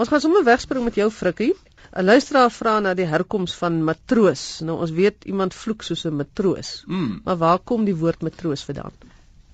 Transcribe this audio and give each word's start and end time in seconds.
Ons 0.00 0.08
gaan 0.08 0.22
sommer 0.22 0.44
wegspring 0.46 0.84
met 0.86 0.96
jou 0.96 1.10
frikkie. 1.12 1.52
'n 1.92 2.04
Luisteraar 2.04 2.50
vra 2.50 2.78
na 2.80 2.94
die 2.96 3.04
herkoms 3.04 3.54
van 3.60 3.82
matroos. 3.84 4.44
Nou 4.64 4.78
ons 4.80 4.92
weet 4.96 5.26
iemand 5.28 5.54
vloek 5.54 5.82
soos 5.82 6.04
'n 6.08 6.16
matroos. 6.16 6.70
Mm. 6.86 7.20
Maar 7.24 7.36
waar 7.36 7.58
kom 7.58 7.84
die 7.84 7.96
woord 7.96 8.22
matroos 8.22 8.62
vandaan? 8.64 8.96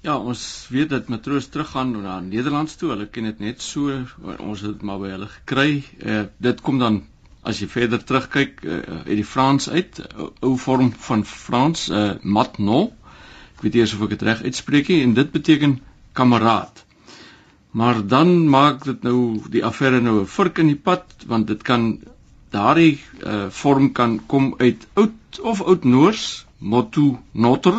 Ja, 0.07 0.19
ons 0.19 0.67
weet 0.71 0.91
dat 0.91 1.09
matroos 1.09 1.49
teruggaan 1.51 1.91
na 2.03 2.21
Nederlands 2.21 2.77
toe. 2.77 2.91
Hulle 2.91 3.09
ken 3.09 3.25
dit 3.25 3.39
net 3.39 3.63
so. 3.63 3.91
Ons 4.39 4.61
het 4.61 4.73
dit 4.73 4.83
maar 4.83 5.03
by 5.03 5.11
hulle 5.17 5.27
gekry. 5.27 5.83
Uh, 5.99 6.23
dit 6.39 6.61
kom 6.61 6.79
dan 6.79 7.03
as 7.43 7.59
jy 7.59 7.67
verder 7.67 8.05
terugkyk 8.05 8.63
uh, 8.63 8.81
uit 9.07 9.19
die 9.19 9.25
Frans 9.25 9.69
uit, 9.71 9.99
uh, 9.99 10.31
ou 10.41 10.57
vorm 10.59 10.93
van 11.09 11.25
Frans, 11.25 11.89
uh, 11.91 12.13
matno. 12.23 12.93
Ek 13.57 13.67
weet 13.67 13.75
nie 13.75 13.83
of 13.83 14.03
ek 14.03 14.15
dit 14.15 14.23
reg 14.23 14.43
uitspreek 14.43 14.89
nie 14.95 15.03
en 15.03 15.15
dit 15.15 15.31
beteken 15.33 15.81
kameraad. 16.13 16.86
Maar 17.77 17.99
dan 18.09 18.49
maak 18.49 18.85
dit 18.85 19.03
nou 19.05 19.19
die 19.53 19.65
affære 19.71 20.01
nou 20.01 20.21
'n 20.21 20.33
vurk 20.37 20.59
in 20.63 20.71
die 20.73 20.83
pad 20.89 21.05
want 21.33 21.47
dit 21.47 21.63
kan 21.63 21.83
daardie 22.51 22.95
uh, 23.23 23.47
vorm 23.51 23.93
kan 23.93 24.21
kom 24.27 24.55
uit 24.59 24.87
oud 24.95 25.41
of 25.43 25.63
oud 25.63 25.85
Noors 25.85 26.47
motu 26.59 27.17
notter 27.33 27.77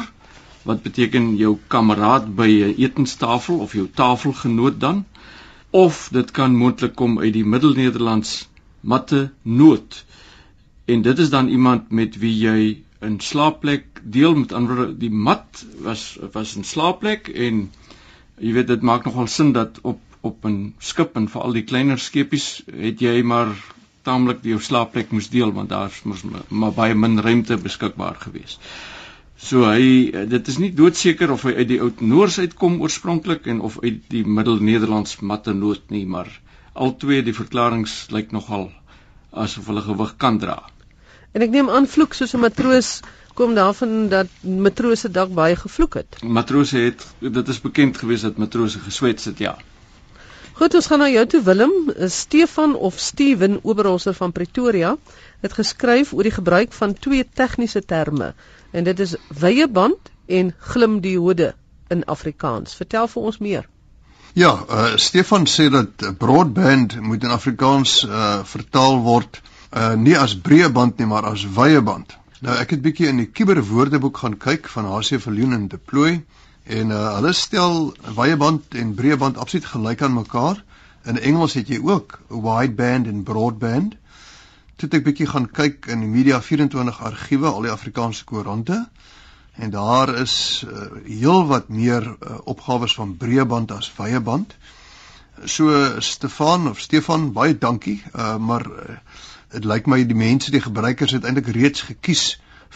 wat 0.67 0.83
beteken 0.83 1.35
jou 1.39 1.57
kameraad 1.67 2.35
by 2.35 2.49
'n 2.67 2.75
etenstafel 2.77 3.59
of 3.65 3.73
jou 3.73 3.87
tafelgenoot 4.01 4.79
dan 4.79 5.05
of 5.69 6.09
dit 6.11 6.31
kan 6.31 6.55
moontlik 6.55 6.95
kom 6.95 7.19
uit 7.19 7.33
die 7.33 7.45
Middelnederlands 7.45 8.47
matte 8.79 9.31
noot. 9.41 10.05
En 10.85 11.01
dit 11.01 11.19
is 11.19 11.29
dan 11.29 11.47
iemand 11.47 11.91
met 11.91 12.17
wie 12.17 12.35
jy 12.37 12.83
'n 13.01 13.19
slaapplek 13.19 14.01
deel 14.03 14.35
met 14.35 14.53
ander 14.53 14.97
die 14.99 15.11
mat 15.11 15.65
was 15.81 16.17
was 16.31 16.55
'n 16.57 16.63
slaapplek 16.63 17.27
en 17.27 17.69
jy 18.37 18.53
weet 18.53 18.67
dit 18.67 18.81
maak 18.81 19.05
nogal 19.05 19.27
sin 19.27 19.53
dat 19.53 19.79
op 19.81 20.03
op 20.21 20.45
'n 20.45 20.73
skip 20.79 21.15
en 21.15 21.27
veral 21.29 21.53
die 21.53 21.63
kleiner 21.63 21.99
skepies 21.99 22.63
het 22.67 23.01
jy 23.01 23.21
maar 23.23 23.53
taamlik 24.03 24.43
jou 24.43 24.59
slaapplek 24.59 25.11
moes 25.11 25.29
deel 25.29 25.51
want 25.53 25.69
daar's 25.69 26.03
mos 26.03 26.23
maar 26.49 26.71
baie 26.71 26.95
min 26.95 27.19
ruimte 27.19 27.57
beskikbaar 27.57 28.15
gewees. 28.19 28.57
So 29.37 29.65
hy 29.69 30.11
dit 30.29 30.47
is 30.47 30.57
nie 30.57 30.71
doodseker 30.73 31.31
of 31.31 31.43
hy 31.43 31.53
uit 31.59 31.67
die 31.67 31.81
oud 31.81 32.01
Noors 32.01 32.39
uitkom 32.39 32.81
oorspronklik 32.81 33.45
en 33.47 33.59
of 33.61 33.77
uit 33.83 34.01
die 34.09 34.23
Middel-Nederlands 34.25 35.19
mattenoot 35.19 35.89
nie, 35.93 36.05
maar 36.05 36.31
albei 36.73 37.21
die 37.21 37.35
verklaringe 37.37 37.91
lyk 38.09 38.31
nogal 38.31 38.71
asof 39.31 39.67
hulle 39.69 39.81
gewig 39.85 40.15
kan 40.17 40.39
dra. 40.41 40.57
En 41.33 41.45
ek 41.45 41.53
neem 41.53 41.69
aan 41.69 41.85
vloek 41.85 42.17
soos 42.17 42.33
'n 42.33 42.41
matroos 42.41 43.01
kom 43.37 43.53
daarvan 43.55 44.07
dat 44.09 44.27
matrose 44.41 45.11
dalk 45.13 45.33
baie 45.37 45.55
gevloek 45.55 45.99
het. 46.01 46.21
Matrose 46.23 46.77
het 46.77 47.05
dit 47.21 47.47
is 47.53 47.61
bekend 47.61 47.97
gewees 48.01 48.25
dat 48.25 48.37
matrose 48.41 48.79
geswets 48.81 49.29
het 49.29 49.37
ja. 49.43 49.57
Goed, 50.57 50.73
ons 50.73 50.87
gaan 50.89 51.03
na 51.03 51.09
jou 51.13 51.25
toe 51.29 51.43
Willem. 51.45 51.73
Stefan 52.09 52.73
of 52.75 52.97
Steven 52.97 53.59
Oberholzer 53.61 54.17
van 54.17 54.31
Pretoria 54.33 54.95
het 55.45 55.53
geskryf 55.53 56.15
oor 56.17 56.25
die 56.25 56.33
gebruik 56.33 56.73
van 56.73 56.97
twee 56.97 57.27
tegniese 57.41 57.85
terme 57.85 58.33
en 58.71 58.87
dit 58.89 58.99
is 59.05 59.13
wye 59.29 59.67
band 59.69 60.09
en 60.25 60.53
glimdiode 60.73 61.53
in 61.93 62.05
Afrikaans. 62.05 62.73
Vertel 62.75 63.07
vir 63.07 63.29
ons 63.29 63.37
meer. 63.37 63.69
Ja, 64.33 64.53
uh, 64.69 64.95
Stefan 64.97 65.45
sê 65.45 65.69
dat 65.73 66.09
broadband 66.17 66.97
moet 67.01 67.23
in 67.23 67.33
Afrikaans 67.33 68.01
uh, 68.05 68.39
vertaal 68.45 68.99
word 69.05 69.41
uh, 69.41 69.93
nie 69.93 70.17
as 70.17 70.33
breë 70.33 70.73
band 70.73 70.97
nie, 70.97 71.07
maar 71.09 71.29
as 71.29 71.45
wye 71.53 71.81
band. 71.81 72.17
Nou 72.45 72.53
ek 72.53 72.75
het 72.75 72.81
bietjie 72.85 73.07
in 73.09 73.17
die 73.17 73.31
kiberwoordeboek 73.33 74.19
gaan 74.21 74.35
kyk 74.37 74.67
van 74.69 74.85
HC 74.85 75.17
Viljoen 75.23 75.55
en 75.55 75.63
Deploy 75.71 76.19
en 76.69 76.91
uh, 76.93 76.99
hulle 77.15 77.31
stel 77.33 77.77
wye 78.13 78.35
band 78.37 78.75
en 78.77 78.91
breë 78.99 79.15
band 79.17 79.39
absoluut 79.41 79.65
gelyk 79.65 80.03
aan 80.05 80.13
mekaar. 80.13 80.59
In 81.09 81.17
Engels 81.17 81.55
het 81.57 81.71
jy 81.73 81.79
ook 81.81 82.19
wideband 82.29 83.09
en 83.09 83.23
broadband. 83.25 83.95
Toe 84.77 84.89
ek 84.99 85.07
bietjie 85.07 85.25
gaan 85.31 85.47
kyk 85.49 85.89
in 85.89 86.03
die 86.05 86.11
Media 86.11 86.37
24 86.37 86.99
argiewe, 87.09 87.49
al 87.49 87.65
die 87.65 87.73
Afrikaanse 87.73 88.27
koerante 88.29 88.83
en 89.57 89.73
daar 89.73 90.13
is 90.21 90.61
uh, 90.67 90.91
heelwat 91.07 91.71
meer 91.73 92.05
uh, 92.05 92.37
opgawes 92.45 92.93
van 92.99 93.15
breë 93.17 93.47
band 93.49 93.73
as 93.73 93.89
wye 93.97 94.21
band. 94.21 94.53
So 95.45 95.73
Stefan 96.05 96.69
of 96.69 96.77
Stefan, 96.85 97.31
baie 97.33 97.57
dankie. 97.57 97.97
Uh, 98.13 98.35
maar 98.37 98.69
uh, 98.69 98.99
dit 99.53 99.65
lyk 99.65 99.87
my 99.87 100.03
die 100.03 100.17
mense 100.17 100.51
die 100.51 100.61
gebruikers 100.63 101.15
het 101.15 101.25
eintlik 101.25 101.47
reeds 101.55 101.81
gekies 101.89 102.23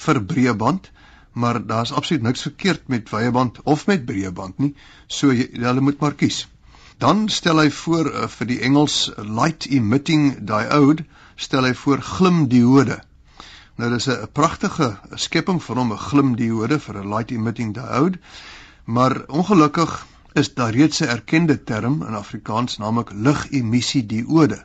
vir 0.06 0.20
breë 0.24 0.56
band 0.58 0.92
maar 1.34 1.60
daar's 1.66 1.92
absoluut 1.92 2.24
niks 2.24 2.42
verkeerd 2.42 2.88
met 2.88 3.10
wye 3.10 3.32
band 3.32 3.62
of 3.64 3.86
met 3.88 4.06
breë 4.06 4.32
band 4.36 4.60
nie 4.60 4.74
so 5.08 5.32
jy, 5.32 5.48
hulle 5.54 5.82
moet 5.82 6.00
maar 6.00 6.16
kies. 6.20 6.48
Dan 7.02 7.30
stel 7.30 7.60
hy 7.64 7.70
voor 7.72 8.12
uh, 8.12 8.28
vir 8.28 8.48
die 8.48 8.60
Engels 8.68 8.98
light 9.18 9.68
emitting 9.72 10.26
diode 10.48 11.06
stel 11.36 11.66
hy 11.66 11.74
voor 11.74 12.04
glimdiode. 12.06 13.00
Nou 13.80 13.90
dis 13.90 14.08
'n 14.08 14.28
pragtige 14.34 14.98
skepping 15.16 15.64
van 15.64 15.78
hom 15.78 15.94
'n 15.94 16.06
glimdiode 16.08 16.80
vir 16.80 17.02
'n 17.02 17.14
light 17.16 17.32
emitting 17.32 17.74
diode 17.74 18.20
maar 18.86 19.24
ongelukkig 19.28 20.06
is 20.34 20.54
daar 20.54 20.76
reeds 20.76 21.02
'n 21.02 21.12
erkende 21.16 21.64
term 21.64 22.04
in 22.04 22.16
Afrikaans 22.16 22.78
naamlik 22.78 23.12
ligemissie 23.12 24.06
diode 24.06 24.64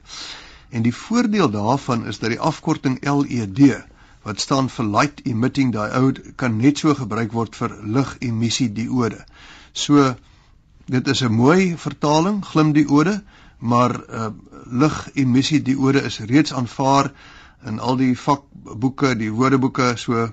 En 0.76 0.84
die 0.84 0.94
voordeel 0.94 1.50
daarvan 1.50 2.06
is 2.06 2.19
dat 2.20 2.32
die 2.34 2.41
afkorting 2.41 2.98
LED 3.00 3.60
wat 4.26 4.41
staan 4.42 4.66
vir 4.69 4.88
light 4.97 5.20
emitting 5.31 5.70
diode 5.72 6.32
kan 6.42 6.56
net 6.60 6.82
so 6.82 6.94
gebruik 6.98 7.32
word 7.32 7.56
vir 7.56 7.76
ligemissie 7.97 8.66
diode. 8.78 9.22
So 9.72 10.14
dit 10.97 11.09
is 11.09 11.22
'n 11.22 11.32
mooi 11.32 11.76
vertaling 11.84 12.42
glimdiode, 12.44 13.22
maar 13.59 13.94
uh, 14.09 14.26
ligemissie 14.82 15.62
diode 15.62 16.03
is 16.10 16.19
reeds 16.19 16.53
aanvaar 16.53 17.12
in 17.64 17.78
al 17.78 17.97
die 17.97 18.19
vakboeke, 18.19 19.14
die 19.16 19.32
woordeboeke, 19.32 19.93
so 19.97 20.28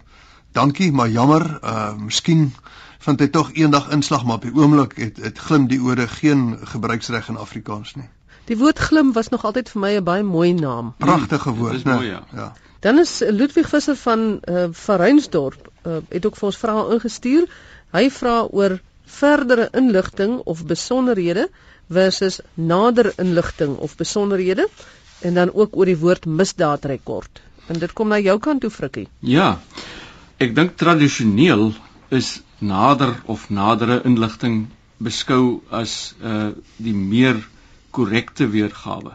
dankie, 0.52 0.92
maar 0.92 1.10
jammer, 1.10 1.60
uh 1.64 1.94
miskien 1.98 2.52
vind 3.00 3.20
hy 3.20 3.28
tog 3.28 3.54
eendag 3.54 3.90
inslag 3.92 4.26
maar 4.26 4.36
op 4.36 4.50
die 4.50 4.56
oomblik 4.56 4.98
het 4.98 5.18
het 5.18 5.38
glimdiode 5.38 6.08
geen 6.08 6.58
gebruiksreg 6.76 7.30
in 7.30 7.38
Afrikaans 7.38 7.96
nie. 7.96 8.10
Die 8.50 8.58
woord 8.60 8.80
glim 8.80 9.14
was 9.16 9.30
nog 9.32 9.46
altyd 9.48 9.70
vir 9.72 9.82
my 9.82 9.92
'n 9.98 10.04
baie 10.04 10.24
mooi 10.24 10.54
naam. 10.54 10.94
Pragtige 10.98 11.54
woord, 11.56 11.84
né? 11.84 12.02
Ja. 12.04 12.24
ja. 12.34 12.54
Dan 12.80 13.00
is 13.00 13.20
Ludwig 13.20 13.70
Visser 13.70 13.96
van 13.96 14.40
uh, 14.50 14.66
van 14.72 14.98
Reinsdorp 14.98 15.70
uh, 15.88 15.98
het 16.10 16.26
ook 16.26 16.36
vir 16.36 16.46
ons 16.46 16.58
vrae 16.58 16.90
ingestuur. 16.96 17.46
Hy 17.92 18.10
vra 18.10 18.42
oor 18.52 18.80
verdere 19.06 19.70
inligting 19.72 20.42
of 20.44 20.66
besonderhede 20.66 21.48
versus 21.88 22.40
nader 22.54 23.14
inligting 23.18 23.78
of 23.78 23.96
besonderhede 23.96 24.68
en 25.22 25.34
dan 25.34 25.54
ook 25.54 25.76
oor 25.76 25.86
die 25.86 25.98
woord 25.98 26.26
misdaadrekord. 26.26 27.42
En 27.68 27.80
dit 27.80 27.94
kom 27.94 28.08
na 28.08 28.20
jou 28.20 28.40
kant 28.40 28.62
toe 28.62 28.70
Frikkie. 28.70 29.08
Ja. 29.20 29.60
Ek 30.38 30.56
dink 30.56 30.76
tradisioneel 30.76 31.72
is 32.10 32.42
nader 32.60 33.16
of 33.26 33.50
nadere 33.50 34.02
inligting 34.04 34.68
beskou 34.98 35.62
as 35.72 36.16
uh 36.24 36.52
die 36.78 36.94
meer 36.96 37.40
korrekte 37.98 38.50
weergawe. 38.54 39.14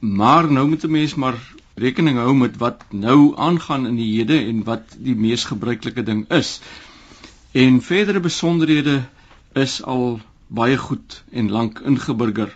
Maar 0.00 0.50
nou 0.52 0.68
moet 0.68 0.84
'n 0.84 0.90
mens 0.90 1.14
maar 1.14 1.38
rekening 1.78 2.18
hou 2.18 2.34
met 2.34 2.56
wat 2.56 2.84
nou 2.90 3.36
aangaan 3.36 3.86
in 3.86 3.96
die 3.96 4.10
hede 4.16 4.38
en 4.38 4.64
wat 4.66 4.96
die 4.98 5.14
mees 5.14 5.44
gebruikelike 5.44 6.02
ding 6.02 6.24
is. 6.30 6.60
En 7.52 7.82
verdere 7.82 8.20
besonderhede 8.20 9.02
is 9.54 9.82
al 9.82 10.20
baie 10.46 10.76
goed 10.76 11.22
en 11.30 11.50
lank 11.50 11.80
ingeburger. 11.80 12.50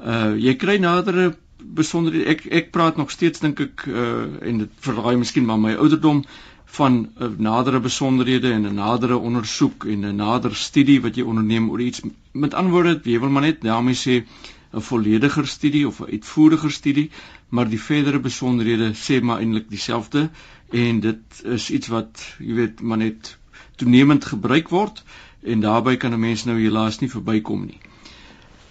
Uh 0.00 0.34
jy 0.38 0.54
kry 0.54 0.76
nadere 0.78 1.34
besonderhede. 1.58 2.30
Ek 2.34 2.46
ek 2.60 2.70
praat 2.70 2.96
nog 2.96 3.10
steeds 3.10 3.40
dink 3.44 3.60
ek 3.60 3.86
uh 3.86 4.48
en 4.50 4.64
dit 4.64 4.70
verraai 4.86 5.16
miskien 5.16 5.44
maar 5.44 5.60
my 5.60 5.74
ouderdom 5.74 6.24
van 6.68 6.98
uh, 7.16 7.28
nadere 7.38 7.80
besonderhede 7.80 8.52
en 8.52 8.66
'n 8.66 8.74
nadere 8.74 9.16
ondersoek 9.16 9.84
en 9.84 10.04
'n 10.06 10.16
nader 10.16 10.54
studie 10.54 11.00
wat 11.00 11.16
jy 11.16 11.22
onderneem 11.22 11.70
oor 11.70 11.80
iets. 11.80 12.02
Met 12.32 12.54
ander 12.54 12.72
woorde, 12.72 13.00
jy 13.04 13.20
wil 13.20 13.28
maar 13.28 13.42
net 13.42 13.62
daarmee 13.62 13.94
sê 13.94 14.24
'n 14.72 14.80
vollediger 14.80 15.46
studie 15.46 15.86
of 15.86 16.00
'n 16.00 16.10
uitvoeriger 16.10 16.70
studie, 16.70 17.10
maar 17.48 17.68
die 17.68 17.80
verdere 17.80 18.20
besonderhede 18.20 18.92
sê 18.94 19.20
maar 19.22 19.40
eintlik 19.40 19.68
dieselfde 19.70 20.30
en 20.70 21.00
dit 21.00 21.42
is 21.44 21.70
iets 21.70 21.88
wat 21.88 22.24
jy 22.38 22.54
weet 22.54 22.80
maar 22.80 22.98
net 22.98 23.38
toenemend 23.76 24.24
gebruik 24.24 24.68
word 24.68 25.04
en 25.42 25.60
daarbey 25.60 25.96
kan 25.96 26.12
'n 26.12 26.20
mens 26.20 26.44
nou 26.44 26.58
helaas 26.60 26.98
nie 27.00 27.10
verbykom 27.10 27.64
nie. 27.66 27.80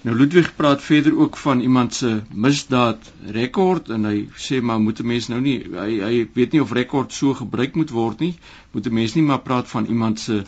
Nou 0.02 0.18
Ludwig 0.18 0.56
praat 0.56 0.82
verder 0.82 1.18
ook 1.18 1.38
van 1.38 1.60
iemand 1.60 1.94
se 1.94 2.22
misdaad 2.32 3.12
rekord 3.38 3.90
en 3.90 4.06
hy 4.06 4.28
sê 4.36 4.62
maar 4.62 4.80
moet 4.80 5.00
'n 5.00 5.08
mens 5.08 5.28
nou 5.28 5.42
nie 5.42 5.58
hy 5.74 6.00
hy 6.00 6.28
weet 6.34 6.52
nie 6.52 6.62
of 6.62 6.72
rekord 6.72 7.14
so 7.14 7.34
gebruik 7.34 7.76
moet 7.76 7.90
word 7.90 8.20
nie, 8.20 8.36
moet 8.72 8.86
'n 8.88 8.94
mens 8.94 9.14
nie 9.16 9.24
maar 9.24 9.42
praat 9.42 9.68
van 9.70 9.86
iemand 9.86 10.20
se 10.20 10.44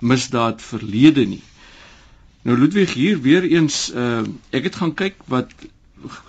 misdaad 0.00 0.62
verlede 0.62 1.26
nie. 1.26 1.42
Nou 2.44 2.58
Ludwig 2.58 2.92
hier 2.92 3.20
weer 3.24 3.44
eens 3.48 3.88
uh 3.94 4.22
ek 4.50 4.68
het 4.68 4.76
gaan 4.80 4.94
kyk 4.94 5.20
wat 5.32 5.52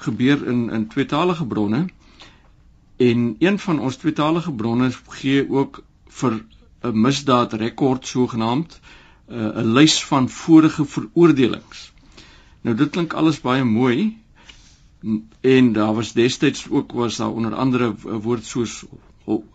gebeur 0.07 0.45
in 0.47 0.69
in 0.69 0.87
tweetalige 0.87 1.45
bronne 1.45 1.85
en 2.97 3.35
een 3.39 3.59
van 3.59 3.79
ons 3.79 3.97
tweetalige 3.99 4.51
bronne 4.51 4.91
gee 5.21 5.43
ook 5.49 5.81
vir 6.19 6.39
'n 6.81 7.01
misdaad 7.07 7.53
rekord 7.53 8.07
sogenaamd 8.07 8.79
uh, 8.79 9.49
'n 9.63 9.73
lys 9.73 10.03
van 10.03 10.29
vorige 10.29 10.85
veroordelings. 10.85 11.91
Nou 12.61 12.75
dit 12.75 12.89
klink 12.89 13.13
alles 13.13 13.41
baie 13.41 13.63
mooi, 13.63 14.17
en 15.41 15.73
daar 15.73 15.93
was 15.93 16.13
destyds 16.13 16.69
ook 16.69 16.91
was 16.91 17.15
daar 17.15 17.31
onder 17.31 17.55
andere 17.55 17.95
woord 18.01 18.45
soos 18.45 18.83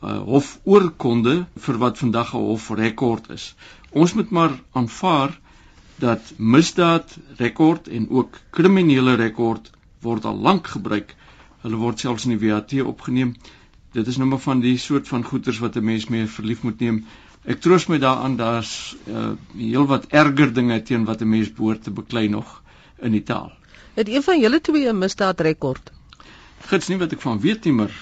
hofoorkonde 0.00 1.46
vir 1.56 1.78
wat 1.78 1.98
vandag 1.98 2.34
'n 2.34 2.46
hofrekord 2.50 3.30
is. 3.30 3.54
Ons 3.90 4.14
moet 4.14 4.30
maar 4.30 4.62
aanvaar 4.72 5.40
dat 6.00 6.32
misdaad 6.36 7.16
rekord 7.36 7.88
en 7.88 8.08
ook 8.10 8.38
kriminele 8.50 9.14
rekord 9.20 9.70
word 10.00 10.24
al 10.24 10.36
lank 10.36 10.66
gebruik. 10.74 11.14
Hulle 11.62 11.76
word 11.76 12.00
selfs 12.00 12.24
in 12.24 12.36
die 12.36 12.48
WAT 12.48 12.72
opgeneem. 12.82 13.34
Dit 13.92 14.06
is 14.06 14.16
nou 14.16 14.28
maar 14.30 14.42
van 14.42 14.60
die 14.60 14.76
soort 14.78 15.08
van 15.08 15.24
goeters 15.24 15.58
wat 15.58 15.76
'n 15.76 15.84
mens 15.84 16.06
mee 16.08 16.26
verlief 16.26 16.62
moet 16.62 16.80
neem. 16.80 17.04
Ek 17.44 17.60
troos 17.60 17.86
my 17.88 17.98
daaraan 17.98 18.36
daar's 18.36 18.96
uh, 19.08 19.32
heelwat 19.56 20.06
erger 20.06 20.52
dinge 20.52 20.82
teen 20.82 21.04
wat 21.04 21.20
'n 21.20 21.28
mens 21.28 21.52
behoort 21.52 21.82
te 21.82 21.90
beklei 21.90 22.28
nog 22.28 22.62
in 23.00 23.12
die 23.12 23.22
taal. 23.22 23.52
Het 23.94 24.08
een 24.08 24.22
van 24.22 24.40
julle 24.40 24.60
twee 24.60 24.88
'n 24.88 24.98
misdaadrekord? 24.98 25.92
Gits 26.70 26.88
nie 26.88 26.98
wat 26.98 27.12
ek 27.12 27.20
van 27.20 27.40
weet 27.40 27.64
nie, 27.64 27.72
maar 27.72 27.92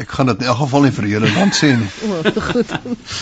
Ek 0.00 0.08
gaan 0.08 0.26
dit 0.26 0.40
in 0.40 0.46
elk 0.48 0.56
geval 0.56 0.86
nie 0.86 0.92
vir 0.96 1.06
julle 1.10 1.30
land 1.34 1.56
sê 1.56 1.68
nie. 1.76 1.88
O, 2.06 2.20
oh, 2.28 2.44
goed. 2.46 2.70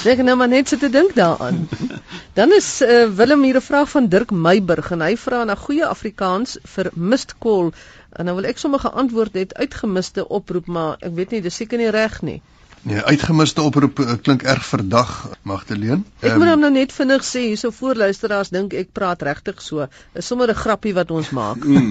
Ek 0.06 0.22
nou 0.22 0.36
maar 0.38 0.50
net 0.52 0.70
sit 0.70 0.82
te 0.84 0.90
dink 0.90 1.16
daaraan. 1.16 1.64
Dan 2.38 2.54
is 2.54 2.68
uh, 2.86 3.08
Willem 3.18 3.42
hier 3.42 3.58
'n 3.58 3.66
vraag 3.68 3.90
van 3.90 4.06
Dirk 4.08 4.30
Meiburg 4.30 4.90
en 4.94 5.02
hy 5.02 5.16
vra 5.16 5.42
na 5.44 5.58
goeie 5.58 5.86
Afrikaans 5.86 6.58
vir 6.74 6.92
missed 6.94 7.34
call. 7.42 7.72
En 8.14 8.30
nou 8.30 8.36
wil 8.38 8.46
ek 8.52 8.62
sommer 8.62 8.82
geantwoord 8.86 9.34
het 9.34 9.54
uitgemiste 9.54 10.28
oproep, 10.28 10.66
maar 10.66 10.96
ek 11.00 11.14
weet 11.18 11.30
nie, 11.30 11.42
dis 11.42 11.58
seker 11.62 11.78
nie 11.78 11.90
reg 11.90 12.22
nie. 12.22 12.40
Nee, 12.82 13.02
uitgemiste 13.04 13.62
oproep 13.62 13.98
uh, 14.00 14.14
klink 14.24 14.42
erg 14.48 14.64
verdag, 14.64 15.10
Magdalene. 15.44 16.00
Ek 16.24 16.38
moet 16.40 16.48
hom 16.48 16.62
nou 16.64 16.70
net 16.72 16.94
vinnig 16.96 17.24
sê, 17.28 17.42
hierso 17.50 17.68
voor 17.76 17.98
luisteraars 18.00 18.52
dink 18.54 18.72
ek 18.72 18.94
praat 18.96 19.20
regtig 19.26 19.60
so. 19.60 19.84
Is 20.16 20.30
sommer 20.30 20.48
'n 20.48 20.56
grappie 20.56 20.94
wat 20.96 21.10
ons 21.10 21.30
maak. 21.30 21.64
Mm. 21.70 21.90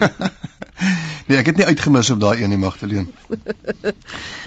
nee, 1.27 1.38
ek 1.38 1.50
het 1.51 1.57
nie 1.59 1.65
uitgemis 1.65 2.09
op 2.09 2.19
daai 2.19 2.41
een 2.41 2.50
nie, 2.50 2.57
Magdalene. 2.57 3.07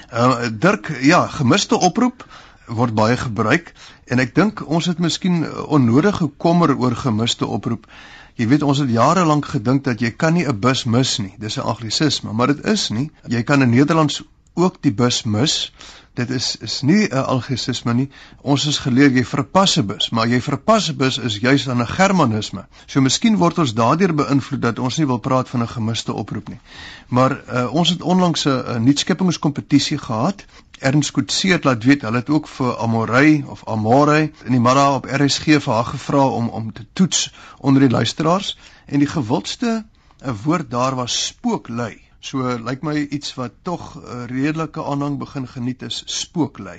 Uh, 0.08 0.48
Dirk, 0.64 0.88
ja, 1.04 1.26
gemiste 1.28 1.76
oproep 1.76 2.24
word 2.66 2.94
baie 2.94 3.16
gebruik 3.16 3.72
en 4.08 4.18
ek 4.18 4.34
dink 4.34 4.62
ons 4.66 4.86
het 4.88 4.98
miskien 4.98 5.44
onnodige 5.66 6.30
kommer 6.38 6.72
oor 6.72 6.96
gemiste 6.96 7.46
oproep. 7.46 7.86
Jy 8.40 8.48
weet 8.48 8.62
ons 8.64 8.80
het 8.80 8.90
jare 8.90 9.26
lank 9.28 9.50
gedink 9.52 9.84
dat 9.84 10.00
jy 10.00 10.10
kan 10.10 10.32
nie 10.34 10.46
'n 10.48 10.60
bus 10.60 10.84
mis 10.84 11.18
nie. 11.18 11.34
Dis 11.38 11.58
'n 11.58 11.68
anglisisme, 11.68 12.32
maar 12.32 12.46
dit 12.46 12.64
is 12.64 12.88
nie. 12.90 13.10
Jy 13.28 13.42
kan 13.42 13.62
in 13.62 13.70
Nederlands 13.70 14.22
ook 14.54 14.82
die 14.82 14.92
bus 14.92 15.22
mis 15.24 15.72
dit 16.14 16.30
is 16.30 16.56
is 16.56 16.80
nie 16.82 17.08
'n 17.08 17.24
algesisme 17.24 17.94
nie. 17.94 18.08
Ons 18.40 18.66
is 18.66 18.78
geleer 18.78 19.10
jy 19.10 19.24
verpas 19.24 19.76
'n 19.78 19.86
bus, 19.86 20.10
maar 20.10 20.28
jy 20.28 20.40
verpas 20.40 20.88
'n 20.90 20.96
bus 20.96 21.18
is 21.18 21.38
juis 21.38 21.64
dan 21.64 21.80
'n 21.80 21.86
germanisme. 21.86 22.66
So 22.86 23.00
miskien 23.00 23.36
word 23.36 23.58
ons 23.58 23.74
daardeur 23.74 24.14
beïnvloed 24.14 24.62
dat 24.62 24.78
ons 24.78 24.96
nie 24.96 25.06
wil 25.06 25.18
praat 25.18 25.48
van 25.48 25.62
'n 25.62 25.68
gemiste 25.68 26.12
oproep 26.12 26.48
nie. 26.48 26.60
Maar 27.08 27.40
uh, 27.52 27.74
ons 27.74 27.88
het 27.88 28.02
onlangs 28.02 28.44
'n 28.44 28.84
nuutskeppingskompetisie 28.84 29.98
gehad. 29.98 30.44
Ernst 30.78 31.10
Kutse 31.10 31.48
het 31.48 31.64
laat 31.64 31.84
weet 31.84 32.02
hulle 32.02 32.16
het 32.16 32.30
ook 32.30 32.48
vir 32.48 32.76
Amorey 32.76 33.44
of 33.46 33.64
Amorey 33.64 34.32
in 34.44 34.50
die 34.52 34.60
middag 34.60 34.94
op 34.94 35.06
RSG 35.06 35.44
vir 35.62 35.74
haar 35.74 35.84
gevra 35.84 36.26
om 36.26 36.48
om 36.48 36.72
te 36.72 36.86
toets 36.92 37.34
onder 37.58 37.80
die 37.82 37.90
luisteraars 37.90 38.58
en 38.86 38.98
die 38.98 39.08
gewildste 39.08 39.84
'n 40.24 40.36
woord 40.44 40.70
daar 40.70 40.94
was 40.94 41.26
spooklui. 41.26 42.11
So 42.22 42.46
lyk 42.62 42.84
my 42.86 42.94
iets 43.10 43.34
wat 43.34 43.54
tog 43.66 43.94
'n 43.98 44.04
uh, 44.06 44.24
redelike 44.30 44.82
aanhang 44.82 45.19
begin 45.19 45.48
geniet 45.48 45.82
is 45.82 46.02
spooklei. 46.06 46.78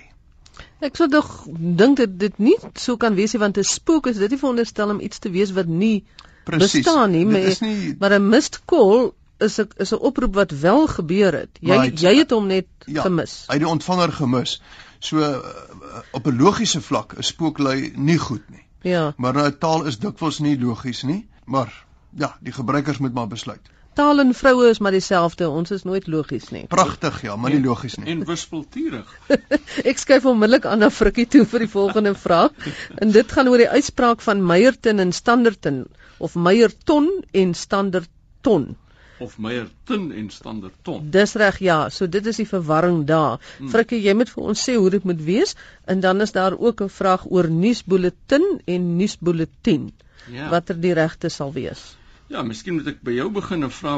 Ek 0.80 0.96
sou 0.96 1.08
dog 1.12 1.32
dink 1.80 1.98
dit 1.98 2.14
dit 2.20 2.38
nie 2.38 2.56
so 2.80 2.96
kan 2.98 3.16
wees 3.16 3.34
nie 3.34 3.42
want 3.42 3.58
'n 3.58 3.68
spook 3.68 4.08
is 4.08 4.22
dit 4.24 4.30
nie 4.30 4.40
veronderstel 4.40 4.94
om 4.94 5.02
iets 5.04 5.20
te 5.20 5.32
wees 5.34 5.52
wat 5.52 5.68
nie 5.68 6.06
Precies, 6.48 6.72
bestaan 6.84 7.12
nie, 7.12 7.26
maar 7.26 7.58
nie... 7.60 7.96
maar 8.00 8.16
'n 8.20 8.42
call 8.66 9.12
is 9.40 9.60
'n 9.60 9.68
is 9.78 9.92
'n 9.92 10.00
oproep 10.00 10.34
wat 10.34 10.52
wel 10.52 10.88
gebeur 10.88 11.34
het. 11.34 11.60
Jy 11.60 11.78
het, 11.84 12.00
jy 12.00 12.16
het 12.18 12.32
hom 12.32 12.48
net 12.48 12.68
ja, 12.86 13.02
gemis. 13.02 13.44
Hy 13.48 13.60
het 13.60 13.66
die 13.68 13.74
ontvanger 13.76 14.12
gemis. 14.12 14.62
So 15.00 15.20
uh, 15.20 15.44
op 16.12 16.28
'n 16.28 16.40
logiese 16.40 16.82
vlak 16.82 17.14
is 17.20 17.28
spooklei 17.28 17.92
nie 17.96 18.18
goed 18.18 18.50
nie. 18.50 18.66
Ja. 18.82 19.14
Maar 19.18 19.36
'n 19.44 19.58
taal 19.58 19.86
is 19.86 20.00
dikwels 20.00 20.40
nie 20.40 20.60
logies 20.60 21.04
nie, 21.04 21.28
maar 21.46 21.86
ja, 22.16 22.38
die 22.40 22.54
gebruikers 22.54 22.98
moet 22.98 23.14
maar 23.14 23.28
besluit 23.28 23.74
taal 23.96 24.20
en 24.24 24.34
vroue 24.34 24.70
is 24.70 24.80
maar 24.84 24.96
dieselfde. 24.96 25.50
Ons 25.50 25.72
is 25.72 25.84
nooit 25.88 26.08
logies 26.08 26.50
nie. 26.52 26.66
Pragtig, 26.72 27.22
ja, 27.26 27.36
maar 27.36 27.54
nie 27.54 27.64
logies 27.64 27.98
nie. 28.00 28.08
En 28.14 28.26
wispelturig. 28.28 29.10
ek 29.90 30.02
skuif 30.02 30.26
onmiddellik 30.30 30.66
aan 30.70 30.84
na 30.86 30.92
Frikkie 30.94 31.28
toe 31.28 31.46
vir 31.50 31.66
die 31.66 31.72
volgende 31.72 32.16
vraag. 32.16 32.70
En 32.98 33.12
dit 33.16 33.36
gaan 33.38 33.50
oor 33.52 33.64
die 33.64 33.70
uitspraak 33.70 34.22
van 34.26 34.46
Meyerton 34.46 35.00
en 35.04 35.12
Standerton 35.12 35.84
of 36.18 36.36
Meyerton 36.36 37.10
en 37.32 37.54
Standerton 37.54 38.74
of 39.24 39.38
Meyerton 39.38 40.12
en 40.12 40.30
Standerton. 40.30 41.10
Dis 41.12 41.36
reg, 41.40 41.60
ja. 41.64 41.78
So 41.90 42.10
dit 42.10 42.26
is 42.28 42.42
die 42.42 42.48
verwarring 42.50 43.04
daar. 43.08 43.40
Hmm. 43.58 43.72
Frikkie, 43.72 44.02
jy 44.04 44.16
moet 44.18 44.32
vir 44.34 44.50
ons 44.52 44.64
sê 44.68 44.76
hoe 44.76 44.92
dit 44.94 45.08
moet 45.08 45.22
wees 45.24 45.56
en 45.90 46.04
dan 46.04 46.22
is 46.26 46.36
daar 46.36 46.58
ook 46.58 46.84
'n 46.84 46.90
vraag 46.90 47.26
oor 47.30 47.50
nuusbulletin 47.50 48.62
en 48.66 48.96
nuusbulletin. 48.98 49.92
Ja. 50.32 50.50
Watter 50.50 50.80
die 50.80 50.94
regte 50.94 51.30
sal 51.30 51.54
wees. 51.54 51.96
Ja, 52.32 52.42
miskien 52.42 52.78
moet 52.78 52.88
ek 52.88 53.02
by 53.04 53.14
jou 53.18 53.28
begin 53.36 53.66
en 53.68 53.72
vra 53.72 53.98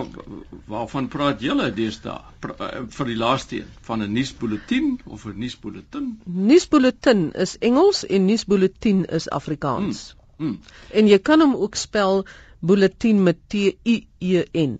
waarvan 0.72 1.07
praat 1.13 1.44
julle 1.45 1.68
deesdae 1.75 2.18
eh, 2.50 2.81
vir 2.98 3.12
die 3.12 3.18
laaste 3.18 3.60
een 3.60 3.69
van 3.88 4.01
'n 4.01 4.13
nuusbulletin 4.13 5.00
of 5.06 5.25
'n 5.25 5.38
nuusbulletin? 5.39 6.07
Nuusbulletin 6.25 7.31
is 7.33 7.57
Engels 7.60 8.06
en 8.06 8.25
nuusbulletin 8.25 9.06
is 9.06 9.30
Afrikaans. 9.30 10.16
Hmm. 10.38 10.48
Hmm. 10.48 10.60
En 10.92 11.07
jy 11.07 11.19
kan 11.19 11.39
hom 11.42 11.56
ook 11.56 11.75
spel 11.75 12.25
bulletin 12.60 13.24
met 13.24 13.38
T 13.48 13.54
I 13.86 14.07
E 14.19 14.44
N. 14.54 14.78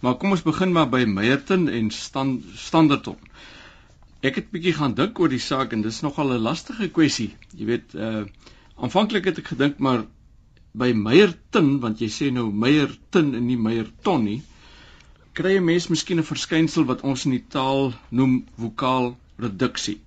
Maar 0.00 0.16
kom 0.16 0.30
ons 0.30 0.42
begin 0.42 0.72
maar 0.72 0.88
by 0.88 1.04
Meyerton 1.04 1.68
en 1.68 1.90
stand, 1.90 2.44
Standerton. 2.54 3.16
Ek 4.20 4.34
het 4.34 4.50
bietjie 4.50 4.74
gaan 4.74 4.94
dink 4.94 5.18
oor 5.18 5.30
die 5.30 5.42
saak 5.42 5.72
en 5.72 5.82
dis 5.82 6.00
nogal 6.02 6.32
'n 6.34 6.42
lastige 6.42 6.88
kwessie. 6.88 7.36
Jy 7.54 7.66
weet, 7.66 7.94
uh 7.94 8.24
aanvanklik 8.82 9.24
het 9.24 9.38
ek 9.38 9.48
gedink 9.54 9.78
maar 9.78 10.04
by 10.72 10.92
Meyerton 10.96 11.80
want 11.80 12.00
jy 12.00 12.08
sê 12.08 12.30
nou 12.32 12.50
Meyerton 12.52 13.34
en 13.34 13.46
nie 13.46 13.58
Meyerton 13.60 14.24
nie 14.24 14.40
kry 15.36 15.56
'n 15.56 15.64
mens 15.64 15.88
miskien 15.88 16.18
'n 16.20 16.30
verskynsel 16.30 16.84
wat 16.84 17.02
ons 17.02 17.24
in 17.26 17.34
die 17.36 17.44
taal 17.48 17.92
noem 18.10 18.44
vokaal 18.58 19.16
reduksie. 19.38 20.00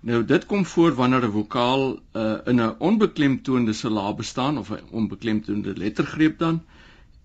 Nou 0.00 0.22
dit 0.22 0.46
kom 0.46 0.64
voor 0.64 0.94
wanneer 0.94 1.24
'n 1.26 1.32
vokaal 1.32 1.82
uh, 2.14 2.38
in 2.46 2.60
'n 2.60 2.76
onbeklemtoonde 2.78 3.72
silaab 3.72 4.16
bestaan 4.16 4.58
of 4.58 4.70
'n 4.70 4.84
onbeklemtoonde 4.90 5.76
lettergreep 5.76 6.38
dan 6.38 6.62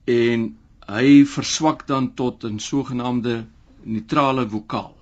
en 0.05 0.57
hy 0.87 1.25
verswak 1.25 1.87
dan 1.87 2.13
tot 2.13 2.43
'n 2.43 2.59
sogenaamde 2.59 3.45
neutrale 3.83 4.49
vokaal. 4.49 4.95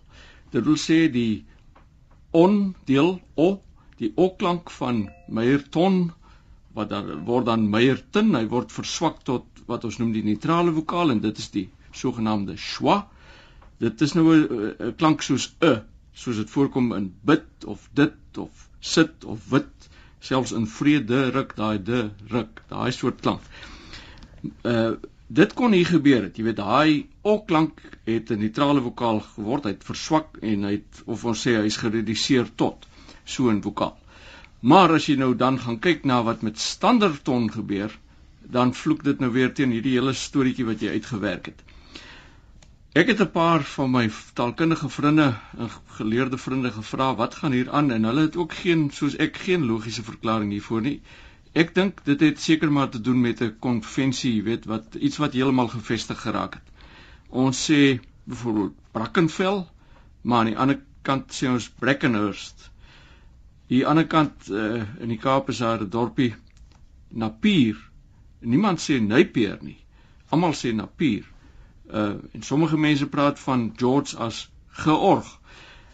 Dit 0.52 0.66
wil 0.66 0.78
sê 0.78 1.12
die 1.12 1.46
on 2.32 2.76
deel 2.86 3.22
o 3.36 3.62
die 3.98 4.12
o 4.16 4.30
klank 4.30 4.70
van 4.70 5.10
Meyerton 5.28 6.12
wat 6.74 6.90
dan 6.90 7.24
word 7.26 7.46
dan 7.46 7.70
Meyerton, 7.70 8.36
hy 8.36 8.46
word 8.52 8.72
verswak 8.72 9.22
tot 9.28 9.64
wat 9.68 9.86
ons 9.88 9.98
noem 10.00 10.12
die 10.16 10.24
neutrale 10.24 10.74
vokaal 10.76 11.12
en 11.12 11.22
dit 11.24 11.38
is 11.38 11.50
die 11.54 11.68
sogenaamde 11.96 12.58
schwa. 12.58 13.06
Dit 13.82 14.02
is 14.02 14.14
nou 14.14 14.26
'n 14.32 14.96
klank 14.98 15.22
soos 15.22 15.54
'n, 15.62 15.82
soos 16.14 16.38
dit 16.38 16.50
voorkom 16.50 16.94
in 16.94 17.14
bid 17.24 17.66
of 17.66 17.90
dit 17.94 18.38
of 18.38 18.70
sit 18.80 19.26
of 19.26 19.50
wit, 19.50 19.90
selfs 20.20 20.52
in 20.52 20.68
vrede 20.68 21.30
ruk 21.32 21.56
daai 21.56 21.84
de 21.84 22.10
ruk, 22.28 22.62
daai 22.70 22.92
soort 22.92 23.22
klank. 23.22 23.42
Uh 24.64 24.94
dit 25.32 25.54
kon 25.54 25.72
hier 25.72 25.88
gebeur 25.88 26.24
het. 26.24 26.38
Jy 26.38 26.44
weet 26.44 26.58
daai 26.58 27.08
o 27.24 27.40
klank 27.48 27.80
het 28.04 28.32
'n 28.32 28.40
neutrale 28.40 28.82
vokaal 28.82 29.20
geword, 29.20 29.64
hy 29.64 29.72
het 29.72 29.84
verswak 29.84 30.38
en 30.42 30.64
hy 30.64 30.72
het 30.72 31.04
of 31.06 31.24
ons 31.26 31.48
sê 31.48 31.56
hy's 31.56 31.78
gereduseer 31.78 32.50
tot 32.56 32.88
so 33.24 33.50
'n 33.50 33.62
vokaal. 33.62 33.98
Maar 34.62 34.92
as 34.94 35.08
jy 35.10 35.16
nou 35.18 35.34
dan 35.36 35.60
gaan 35.60 35.80
kyk 35.82 36.04
na 36.06 36.22
wat 36.24 36.42
met 36.46 36.60
standaardton 36.60 37.52
gebeur, 37.52 37.94
dan 38.42 38.74
vloek 38.78 39.04
dit 39.04 39.20
nou 39.20 39.32
weer 39.34 39.54
teen 39.54 39.72
hierdie 39.74 39.96
hele 39.98 40.14
storieetjie 40.14 40.66
wat 40.68 40.82
jy 40.82 40.92
uitgewerk 40.98 41.50
het. 41.50 41.64
Ek 42.94 43.08
het 43.08 43.22
'n 43.24 43.32
paar 43.32 43.64
van 43.64 43.92
my 43.92 44.10
taalkundige 44.34 44.90
vriende 44.90 45.28
en 45.58 45.70
geleerde 45.98 46.38
vriende 46.38 46.72
gevra 46.72 47.16
wat 47.16 47.36
gaan 47.36 47.52
hier 47.52 47.72
aan 47.72 47.92
en 47.92 48.04
hulle 48.04 48.22
het 48.22 48.36
ook 48.36 48.54
geen 48.54 48.90
soos 48.92 49.16
ek 49.16 49.38
geen 49.38 49.66
logiese 49.66 50.04
verklaring 50.04 50.52
hiervoor 50.52 50.82
nie. 50.82 51.02
Ek 51.54 51.76
dink 51.76 52.04
dit 52.04 52.20
het 52.20 52.40
seker 52.40 52.72
maar 52.72 52.90
te 52.90 53.02
doen 53.02 53.22
met 53.22 53.42
'n 53.42 53.56
konvensie, 53.60 54.36
jy 54.36 54.44
weet, 54.44 54.66
wat 54.66 54.96
iets 54.96 55.18
wat 55.18 55.34
heeltemal 55.34 55.68
gevestig 55.68 56.22
geraak 56.22 56.54
het. 56.54 56.68
Ons 57.30 57.72
sê 57.72 58.00
byvoorbeeld 58.24 58.74
Brackenfell, 58.92 59.66
maar 60.22 60.40
aan 60.40 60.46
die 60.46 60.58
ander 60.58 60.82
kant 61.02 61.32
sê 61.32 61.48
ons 61.48 61.70
Brackenhurst. 61.70 62.71
Hier 63.72 63.88
aan 63.88 63.96
die 63.96 64.04
ander 64.04 64.08
kant 64.12 64.50
uh, 64.52 64.84
in 65.00 65.12
die 65.14 65.18
Kaap 65.18 65.50
is 65.50 65.62
daar 65.64 65.80
'n 65.80 65.90
dorpie 65.90 66.34
Napier. 67.08 67.78
Niemand 68.40 68.82
sê 68.84 68.98
Napier 69.00 69.58
nie. 69.62 69.78
Almal 70.30 70.54
sê 70.54 70.74
Napier. 70.76 71.24
Uh 71.88 72.16
en 72.36 72.42
sommige 72.44 72.78
mense 72.78 73.08
praat 73.08 73.40
van 73.40 73.72
George 73.78 74.18
as 74.18 74.50
Georg. 74.84 75.30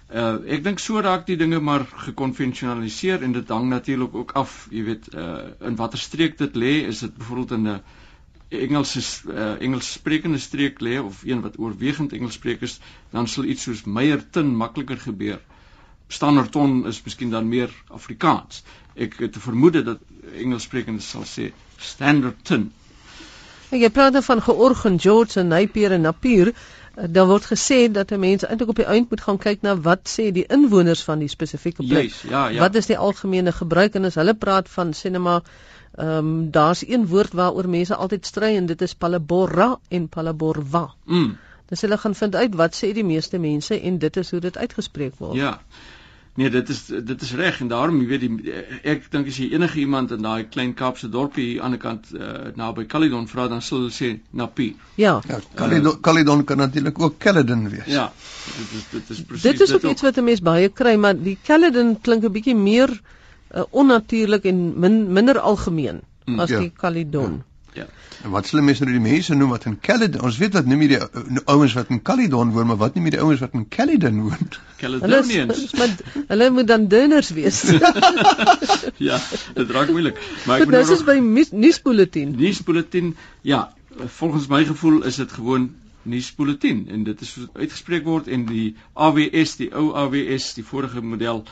Uh 0.10 0.40
ek 0.56 0.64
dink 0.64 0.80
so 0.80 1.02
raak 1.06 1.28
die 1.28 1.38
dinge 1.38 1.60
maar 1.60 1.86
gekonvensionaliseer 2.06 3.22
en 3.22 3.32
dit 3.38 3.50
hang 3.50 3.70
natuurlik 3.70 4.16
ook 4.16 4.32
af, 4.42 4.56
jy 4.72 4.84
weet, 4.84 5.14
uh 5.14 5.70
in 5.70 5.76
watter 5.76 6.02
streek 6.02 6.38
dit 6.38 6.56
lê, 6.56 6.74
is 6.88 7.00
dit 7.06 7.18
byvoorbeeld 7.18 7.52
in 7.60 7.68
'n 7.68 7.82
Engelse 8.50 9.04
uh, 9.30 9.62
Engels 9.62 9.92
sprekende 9.92 10.38
streek 10.40 10.82
lê 10.82 10.98
of 11.04 11.22
een 11.24 11.42
wat 11.42 11.60
oorwegend 11.60 12.14
Engels 12.14 12.34
spreek 12.42 12.62
is, 12.62 12.80
dan 13.12 13.28
sal 13.28 13.44
iets 13.44 13.64
soos 13.64 13.84
Meyerton 13.84 14.56
makliker 14.56 14.98
gebeur. 14.98 15.42
Standerton 16.08 16.86
is 16.88 17.02
miskien 17.04 17.30
dan 17.30 17.48
meer 17.48 17.74
Afrikaans. 17.88 18.64
Ek 18.96 19.20
het 19.20 19.34
te 19.34 19.40
vermoed 19.40 19.80
dat 19.86 20.00
Engels 20.34 20.64
sprekendes 20.64 21.10
sal 21.10 21.26
sê 21.28 21.52
Standerton. 21.78 22.72
En 23.70 23.80
jy 23.80 23.90
praat 23.92 24.14
dan 24.16 24.24
van 24.24 24.42
georgen 24.42 25.00
George 25.00 25.40
en 25.40 25.48
Napier 25.52 25.92
en 25.92 26.02
Napier. 26.02 26.54
Eh, 26.96 27.06
dan 27.10 27.28
word 27.28 27.46
gesê 27.52 27.92
dat 27.92 28.12
'n 28.12 28.20
mens 28.20 28.46
eintlik 28.46 28.70
op 28.70 28.76
die 28.76 28.86
eind 28.86 29.10
moet 29.10 29.22
gaan 29.22 29.38
kyk 29.38 29.62
na 29.62 29.76
wat 29.76 30.08
sê 30.10 30.32
die 30.32 30.46
inwoners 30.48 31.04
van 31.04 31.20
die 31.20 31.28
spesifieke 31.28 31.84
plek. 31.84 32.04
Yes, 32.04 32.22
ja, 32.22 32.48
ja. 32.48 32.60
Wat 32.60 32.76
is 32.76 32.86
die 32.86 32.98
algemene 32.98 33.52
gebruik 33.52 33.96
en 33.96 34.06
as 34.06 34.16
hulle 34.16 34.34
praat 34.34 34.70
van 34.70 34.94
sinema 34.94 35.44
Ehm 35.98 36.18
um, 36.18 36.52
daar's 36.52 36.88
een 36.88 37.08
woord 37.08 37.34
waaroor 37.34 37.70
mense 37.70 37.96
altyd 37.96 38.26
stry 38.26 38.56
en 38.56 38.66
dit 38.66 38.82
is 38.82 38.94
palaborra 38.94 39.80
en 39.88 40.08
palaborwa. 40.08 40.94
Mm. 41.06 41.38
Dis 41.66 41.82
hulle 41.82 41.98
gaan 41.98 42.16
vind 42.16 42.36
uit 42.36 42.56
wat 42.56 42.76
sê 42.76 42.92
die 42.94 43.04
meeste 43.04 43.38
mense 43.38 43.80
en 43.82 43.98
dit 43.98 44.18
is 44.18 44.32
hoe 44.32 44.40
dit 44.40 44.58
uitgespreek 44.58 45.16
word. 45.18 45.36
Ja. 45.36 45.62
Nee, 46.38 46.50
dit 46.54 46.70
is 46.70 46.86
dit 46.86 47.22
is 47.22 47.32
reg 47.34 47.56
en 47.64 47.70
daarom 47.72 47.96
jy 47.98 48.08
weet 48.12 48.24
die 48.24 48.56
ek 48.86 49.08
dink 49.10 49.30
as 49.32 49.40
jy 49.42 49.48
enige 49.58 49.80
iemand 49.82 50.12
in 50.14 50.22
daai 50.22 50.44
klein 50.54 50.76
Kaapse 50.78 51.10
dorpie 51.10 51.46
hier 51.48 51.64
aan 51.66 51.74
die 51.74 51.80
kant 51.82 52.12
uh, 52.14 52.52
naby 52.60 52.86
Caledon 52.92 53.26
vra 53.32 53.48
dan 53.50 53.64
sal 53.66 53.80
hulle 53.80 53.94
sê 53.96 54.12
Napi. 54.38 54.68
Ja. 55.02 55.16
Ja, 55.26 55.40
Caledon, 55.58 55.96
uh, 55.96 56.02
Caledon 56.06 56.44
kan 56.46 56.62
natuurlik 56.62 57.02
ook 57.02 57.18
Caledon 57.26 57.66
wees. 57.74 57.90
Ja. 57.90 58.12
Dit 58.60 58.76
is 58.78 58.86
dit 58.92 59.10
is 59.16 59.24
presies 59.32 59.48
dit 59.50 59.66
is 59.66 59.74
ook 59.74 59.90
iets 59.90 60.06
wat 60.06 60.22
'n 60.22 60.30
mens 60.30 60.46
baie 60.46 60.70
kry, 60.70 60.94
maar 60.96 61.18
die 61.18 61.38
Caledon 61.50 61.96
klink 62.02 62.30
'n 62.30 62.32
bietjie 62.38 62.56
meer 62.56 62.94
uh, 62.94 63.64
onnatuurlik 63.72 64.46
en 64.46 64.80
min, 64.80 65.12
minder 65.14 65.40
algemeen 65.40 66.04
mm, 66.26 66.40
as 66.40 66.54
ja. 66.54 66.60
die 66.60 66.72
Caledon. 66.72 67.42
Ja. 67.42 67.57
Ja. 67.78 67.86
En 68.26 68.34
wat 68.34 68.48
sê 68.50 68.62
mense 68.66 68.86
nou 68.86 68.94
die 68.96 69.04
mense 69.04 69.36
noem 69.38 69.54
wat 69.54 69.68
in 69.70 69.78
Caledon? 69.88 70.24
Ons 70.26 70.40
weet 70.42 70.56
wat 70.58 70.68
noem 70.70 70.84
jy 70.86 70.90
die 70.96 71.00
uh, 71.02 71.42
ouens 71.54 71.76
wat 71.78 71.92
in 71.94 72.02
Caledon 72.10 72.54
woon, 72.56 72.70
maar 72.72 72.80
wat 72.82 72.98
noem 72.98 73.10
jy 73.10 73.16
die 73.18 73.24
ouens 73.24 73.44
wat 73.46 73.56
in 73.58 73.68
Caledon 73.74 74.22
woon? 74.26 74.52
Caledonians. 74.82 75.64
Hulle 75.78 76.24
hulle 76.34 76.50
moet 76.58 76.70
dan 76.70 76.88
dunners 76.92 77.30
wees. 77.38 77.64
ja, 79.10 79.20
dit 79.58 79.76
raak 79.78 79.94
moeilik. 79.94 80.22
Maar 80.46 80.64
ek 80.64 80.70
moet 80.70 80.80
nou 80.80 80.84
dis 80.86 80.96
is 80.98 81.06
by 81.08 81.18
nuusbulletin. 81.66 82.34
Nuusbulletin. 82.42 83.14
Ja, 83.46 83.68
volgens 84.20 84.50
my 84.52 84.64
gevoel 84.66 85.04
is 85.10 85.22
dit 85.22 85.38
gewoon 85.38 85.72
nuusbulletin 86.08 86.86
en 86.90 87.04
dit 87.04 87.22
is 87.22 87.34
uitgespreek 87.54 88.06
word 88.08 88.30
en 88.32 88.46
die 88.50 88.68
AWS, 88.94 89.58
die 89.62 89.72
ou 89.76 89.92
AWS, 89.98 90.54
die 90.58 90.66
vorige 90.66 91.04
model 91.04 91.44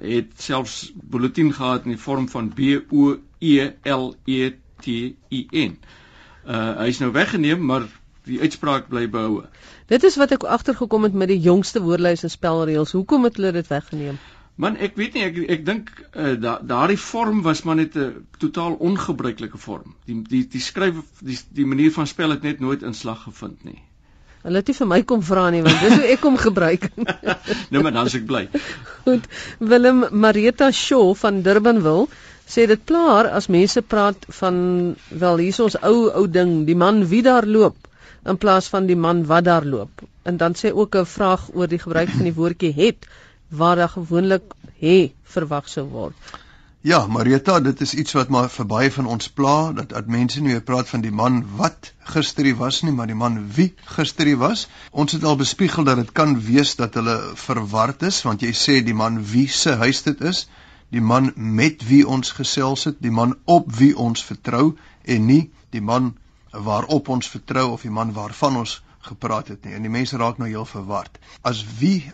het 0.00 0.34
selfs 0.42 0.92
bulletin 0.94 1.52
gehad 1.54 1.86
in 1.86 1.94
die 1.94 2.02
vorm 2.02 2.26
van 2.28 2.50
B 2.54 2.78
O 2.90 3.16
E 3.38 3.70
L 3.88 4.14
E 4.26 4.50
T 4.82 5.14
I 5.30 5.46
N. 5.52 5.76
Uh 6.44 6.76
hy's 6.84 6.98
nou 7.00 7.12
weggeneem, 7.12 7.64
maar 7.64 7.86
die 8.24 8.40
uitspraak 8.40 8.88
bly 8.88 9.06
behoue. 9.10 9.44
Dit 9.92 10.04
is 10.04 10.16
wat 10.16 10.32
ek 10.32 10.46
agtergekom 10.48 11.04
het 11.04 11.16
met 11.16 11.28
die 11.28 11.40
jongste 11.40 11.82
woordlys 11.84 12.24
en 12.24 12.32
spelreëls. 12.32 12.94
Hoekom 12.96 13.28
het 13.28 13.36
hulle 13.36 13.52
dit 13.52 13.68
weggeneem? 13.68 14.18
Man, 14.56 14.76
ek 14.78 14.94
weet 14.94 15.16
nie 15.16 15.24
ek 15.26 15.38
ek 15.50 15.64
dink 15.66 15.88
uh, 16.14 16.34
da, 16.38 16.58
daardie 16.62 16.98
vorm 17.00 17.42
was 17.42 17.64
maar 17.66 17.80
net 17.80 17.96
'n 17.98 18.26
totaal 18.38 18.76
ongebruikelike 18.78 19.58
vorm. 19.58 19.96
Die 20.06 20.22
die 20.22 20.44
die 20.48 20.62
skryf 20.62 21.00
die 21.20 21.38
die 21.50 21.66
manier 21.66 21.90
van 21.92 22.06
spel 22.06 22.30
het 22.30 22.46
net 22.46 22.60
nooit 22.60 22.82
inslag 22.82 23.26
gevind 23.26 23.64
nie. 23.64 23.80
Hulle 24.44 24.60
het 24.60 24.68
nie 24.68 24.76
vir 24.76 24.86
my 24.86 25.00
kom 25.02 25.22
vra 25.24 25.48
nie 25.50 25.62
want 25.64 25.80
dis 25.80 25.96
hoe 25.96 26.12
ek 26.12 26.22
hom 26.28 26.36
gebruik. 26.36 26.86
nou 27.72 27.82
maar 27.82 27.96
dan 27.96 28.10
s'ek 28.12 28.26
bly. 28.30 28.46
Goed. 29.04 29.26
Willem 29.58 30.04
Marita 30.12 30.70
Shaw 30.70 31.14
van 31.16 31.42
Durbanville 31.42 32.06
sê 32.46 32.66
dit 32.66 32.84
plaar 32.84 33.30
as 33.38 33.48
mense 33.48 33.82
praat 33.82 34.26
van 34.40 34.56
wel 35.08 35.42
hier 35.42 35.54
is 35.54 35.60
ons 35.60 35.76
ou 35.82 36.10
ou 36.10 36.26
ding, 36.28 36.64
die 36.66 36.76
man 36.76 37.04
wie 37.08 37.22
daar 37.22 37.46
loop 37.46 37.76
in 38.24 38.38
plaas 38.40 38.68
van 38.72 38.86
die 38.88 38.96
man 38.96 39.24
wat 39.28 39.44
daar 39.44 39.64
loop. 39.64 40.02
En 40.22 40.36
dan 40.36 40.54
sê 40.54 40.72
ook 40.72 40.96
'n 40.96 41.06
vraag 41.06 41.50
oor 41.54 41.68
die 41.68 41.78
gebruik 41.78 42.08
van 42.08 42.24
die 42.24 42.38
woordjie 42.40 42.72
het 42.72 43.06
waar 43.48 43.76
daar 43.76 43.88
gewoonlik 43.88 44.54
hè 44.78 45.12
verwag 45.22 45.68
sou 45.68 45.86
word. 45.88 46.14
Ja, 46.84 47.06
Marita, 47.06 47.60
dit 47.60 47.80
is 47.80 47.94
iets 47.94 48.12
wat 48.12 48.28
maar 48.28 48.50
vir 48.52 48.66
baie 48.68 48.90
van 48.92 49.06
ons 49.06 49.28
pla 49.28 49.72
dat 49.72 49.88
dat 49.88 50.06
mense 50.06 50.40
nie 50.40 50.50
meer 50.52 50.60
praat 50.60 50.88
van 50.88 51.00
die 51.00 51.12
man 51.20 51.38
wat 51.56 51.92
gister 52.12 52.44
hier 52.44 52.58
was 52.58 52.82
nie, 52.82 52.92
maar 52.92 53.06
die 53.06 53.16
man 53.16 53.38
wie 53.56 53.70
gister 53.94 54.26
hier 54.26 54.36
was. 54.42 54.66
Ons 54.90 55.12
het 55.12 55.24
al 55.24 55.36
bespiegel 55.36 55.84
dat 55.84 55.96
dit 55.96 56.12
kan 56.12 56.36
wees 56.40 56.74
dat 56.76 56.94
hulle 57.00 57.16
verward 57.46 58.02
is 58.02 58.22
want 58.22 58.44
jy 58.44 58.52
sê 58.52 58.82
die 58.84 58.94
man 58.94 59.16
wie 59.32 59.48
se 59.48 59.72
huis 59.80 60.02
dit 60.02 60.20
is, 60.20 60.46
die 60.94 61.02
man 61.02 61.32
met 61.34 61.82
wie 61.88 62.04
ons 62.06 62.30
gesels 62.38 62.86
het, 62.88 63.00
die 63.02 63.10
man 63.10 63.34
op 63.50 63.72
wie 63.74 63.92
ons 63.98 64.22
vertrou 64.22 64.76
en 65.02 65.26
nie 65.26 65.50
die 65.74 65.82
man 65.82 66.12
waarop 66.54 67.08
ons 67.10 67.28
vertrou 67.28 67.72
of 67.74 67.82
die 67.82 67.90
man 67.90 68.12
waarvan 68.14 68.60
ons 68.62 68.78
gepraat 69.04 69.50
het 69.50 69.64
nie. 69.64 69.74
En 69.74 69.82
die 69.82 69.92
mense 69.92 70.16
raak 70.16 70.38
nou 70.38 70.48
heel 70.48 70.68
verward. 70.68 71.18
As 71.42 71.64
wie 71.80 72.12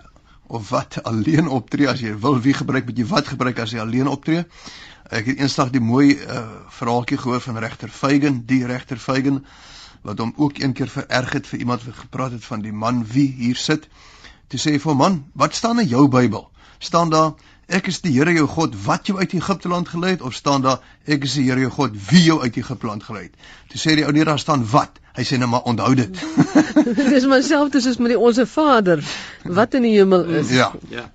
of 0.50 0.70
wat 0.70 1.02
alleen 1.10 1.48
optree 1.48 1.88
as 1.88 2.02
jy 2.02 2.14
wil 2.18 2.40
wie 2.42 2.54
gebruik 2.56 2.88
met 2.88 2.98
jy 2.98 3.06
wat 3.10 3.28
gebruik 3.30 3.60
as 3.62 3.74
jy 3.74 3.82
alleen 3.82 4.10
optree 4.10 4.44
ek 5.10 5.26
het 5.30 5.42
eendag 5.42 5.72
die 5.74 5.82
mooi 5.82 6.14
uh, 6.14 6.42
verhaaltjie 6.78 7.18
gehoor 7.18 7.42
van 7.44 7.58
regter 7.62 7.90
Feigen 7.94 8.42
die 8.50 8.62
regter 8.66 8.98
Feigen 8.98 9.44
wat 10.06 10.18
hom 10.22 10.32
ook 10.36 10.58
een 10.58 10.74
keer 10.74 10.90
vererg 10.90 11.36
het 11.38 11.46
vir 11.50 11.62
iemand 11.64 11.84
wat 11.86 11.98
gepraat 12.02 12.34
het 12.36 12.44
van 12.44 12.64
die 12.66 12.74
man 12.74 13.04
wie 13.14 13.28
hier 13.38 13.58
sit 13.58 13.88
toe 14.50 14.58
sê 14.58 14.74
hy 14.74 14.82
vir 14.82 14.98
man 14.98 15.22
wat 15.38 15.54
staan 15.54 15.82
in 15.82 15.90
jou 15.90 16.08
Bybel 16.10 16.48
staan 16.78 17.14
daar 17.14 17.34
ek 17.70 17.90
is 17.92 18.00
die 18.04 18.12
Here 18.16 18.32
jou 18.34 18.46
God 18.50 18.74
wat 18.84 19.06
jou 19.06 19.18
uit 19.18 19.34
Egipte 19.38 19.68
land 19.68 19.88
gelei 19.88 20.16
het 20.16 20.22
of 20.26 20.34
staan 20.34 20.64
daar 20.66 20.80
ek 21.06 21.24
is 21.28 21.36
die 21.38 21.46
Here 21.48 21.60
jou 21.60 21.70
God 21.70 21.94
wie 22.10 22.24
jou 22.24 22.40
uit 22.42 22.56
Egipte 22.56 22.86
land 22.86 23.06
gelei 23.06 23.28
het? 23.28 23.38
Toe 23.70 23.80
sê 23.80 23.94
die 23.98 24.06
ou 24.06 24.12
nie 24.12 24.26
daar 24.26 24.42
staan 24.42 24.66
wat? 24.72 24.98
Hy 25.16 25.24
sê 25.26 25.38
nou 25.38 25.48
maar 25.50 25.66
onthou 25.70 25.94
dit. 25.98 26.20
Dis 27.14 27.26
myself 27.30 27.70
dis 27.74 27.86
is 27.86 27.98
met 27.98 28.14
die 28.14 28.18
onsse 28.18 28.46
Vader. 28.46 29.02
Wat 29.44 29.74
in 29.74 29.86
die 29.88 29.96
hemel 29.96 30.28
is. 30.42 30.52
Ja. 30.54 30.70
Ja. 30.90 31.08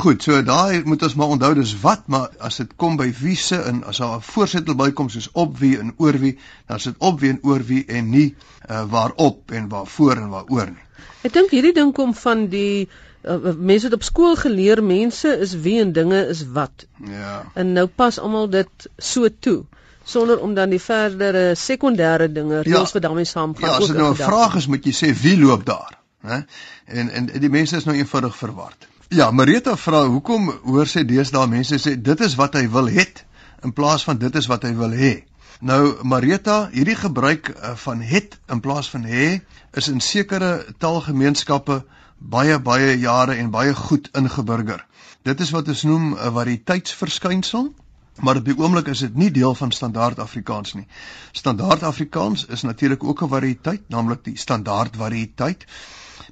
Goed, 0.00 0.22
so 0.24 0.38
daai 0.40 0.86
moet 0.88 1.02
ons 1.04 1.14
maar 1.20 1.34
onthou 1.34 1.50
dis 1.58 1.74
wat, 1.82 2.06
maar 2.08 2.30
as 2.40 2.56
dit 2.62 2.70
kom 2.80 2.96
by 2.96 3.10
wie 3.18 3.36
se 3.36 3.58
en 3.60 3.82
as 3.84 4.00
daar 4.00 4.16
'n 4.16 4.24
voorsitter 4.24 4.76
bykom 4.76 5.10
soos 5.12 5.28
op 5.32 5.58
wie 5.58 5.76
en 5.78 5.92
oor 5.96 6.16
wie, 6.18 6.38
dan 6.66 6.76
is 6.80 6.88
dit 6.88 6.96
op 6.98 7.20
wie 7.20 7.30
en 7.30 7.38
oor 7.42 7.60
wie 7.60 7.84
en 7.84 8.10
nie 8.10 8.34
uh, 8.70 8.84
waarop 8.88 9.52
en 9.52 9.68
waarvoor 9.68 10.16
en 10.16 10.28
waaroor 10.28 10.72
nie. 10.72 10.86
Ek 11.22 11.32
dink 11.32 11.50
hierdie 11.50 11.74
ding 11.76 11.92
kom 11.92 12.14
van 12.14 12.48
die 12.48 12.88
uh, 13.24 13.54
mense 13.56 13.86
het 13.86 13.94
op 13.94 14.02
skool 14.02 14.36
geleer 14.36 14.82
mense 14.84 15.38
is 15.38 15.54
wie 15.54 15.80
en 15.80 15.92
dinge 15.92 16.26
is 16.28 16.44
wat. 16.52 16.86
Ja. 17.04 17.44
En 17.54 17.72
nou 17.72 17.86
pas 17.86 18.18
almal 18.18 18.48
dit 18.50 18.88
so 18.96 19.28
toe 19.38 19.64
sonder 20.04 20.40
om 20.40 20.54
dan 20.54 20.70
die 20.70 20.80
verdere 20.80 21.54
sekondêre 21.54 22.26
dinge 22.32 22.62
reëls 22.62 22.90
ja, 22.90 22.92
wat 22.92 23.02
daarmee 23.02 23.24
saamgaan. 23.24 23.68
Ja, 23.68 23.76
as 23.76 23.86
dit 23.86 23.96
nou 23.96 24.10
'n 24.10 24.16
vraag 24.16 24.54
is, 24.54 24.66
moet 24.66 24.84
jy 24.84 24.92
sê 24.92 25.12
wie 25.20 25.38
loop 25.38 25.66
daar, 25.66 25.98
né? 26.20 26.44
En 26.84 27.10
en 27.10 27.26
die 27.26 27.50
mense 27.50 27.76
is 27.76 27.84
nou 27.84 27.96
eenvoudig 27.96 28.36
verward. 28.36 28.88
Ja, 29.08 29.30
Marita 29.30 29.76
vra 29.76 30.04
hoekom 30.06 30.52
hoor 30.64 30.86
sê 30.86 31.04
deesdae 31.04 31.46
mense 31.46 31.78
sê 31.78 32.00
dit 32.00 32.20
is 32.20 32.34
wat 32.34 32.54
hy 32.54 32.68
wil 32.70 32.88
hê 32.88 33.06
in 33.62 33.72
plaas 33.72 34.04
van 34.04 34.18
dit 34.18 34.34
is 34.34 34.46
wat 34.46 34.62
hy 34.62 34.74
wil 34.74 34.90
hê. 34.90 35.24
Nou 35.60 35.94
Marita, 36.02 36.68
hierdie 36.72 36.96
gebruik 36.96 37.48
uh, 37.48 37.74
van 37.76 38.00
het 38.00 38.38
in 38.50 38.60
plaas 38.60 38.90
van 38.90 39.04
hê 39.04 39.40
is 39.72 39.88
in 39.88 40.00
sekere 40.00 40.64
taalgemeenskappe 40.78 41.84
baie 42.30 42.58
baie 42.60 42.98
jare 42.98 43.34
en 43.34 43.50
baie 43.50 43.74
goed 43.74 44.08
ingeburger. 44.16 44.84
Dit 45.22 45.40
is 45.40 45.50
wat 45.50 45.68
ons 45.68 45.82
noem 45.82 46.14
'n 46.14 46.32
variëteitsverskynsel, 46.32 47.74
maar 48.20 48.36
op 48.36 48.44
die 48.44 48.58
oomblik 48.58 48.86
is 48.86 48.98
dit 48.98 49.14
nie 49.14 49.30
deel 49.30 49.54
van 49.54 49.70
standaard 49.70 50.18
Afrikaans 50.18 50.74
nie. 50.74 50.86
Standaard 51.32 51.82
Afrikaans 51.82 52.46
is 52.46 52.62
natuurlik 52.62 53.04
ook 53.04 53.22
'n 53.22 53.28
variëteit, 53.28 53.88
naamlik 53.88 54.24
die 54.24 54.36
standaard 54.36 54.96
variëteit. 54.96 55.66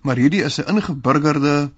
Maar 0.02 0.16
hierdie 0.16 0.42
is 0.42 0.58
'n 0.58 0.68
ingeburgerde, 0.68 1.70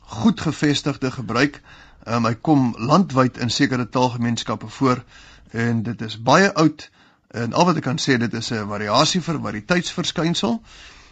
goed 0.00 0.40
gevestigde 0.40 1.10
gebruik. 1.10 1.62
Um, 2.06 2.24
hy 2.24 2.34
kom 2.34 2.74
landwyd 2.78 3.38
in 3.38 3.50
sekere 3.50 3.88
taalgemeenskappe 3.88 4.68
voor 4.68 5.04
en 5.50 5.82
dit 5.82 6.00
is 6.02 6.22
baie 6.22 6.52
oud 6.54 6.90
en 7.30 7.52
al 7.52 7.64
wat 7.64 7.76
ek 7.76 7.82
kan 7.82 7.98
sê 7.98 8.18
dit 8.18 8.34
is 8.34 8.50
'n 8.52 8.68
variasie 8.68 9.20
vir 9.20 9.40
variëteitsverskynsel 9.40 10.62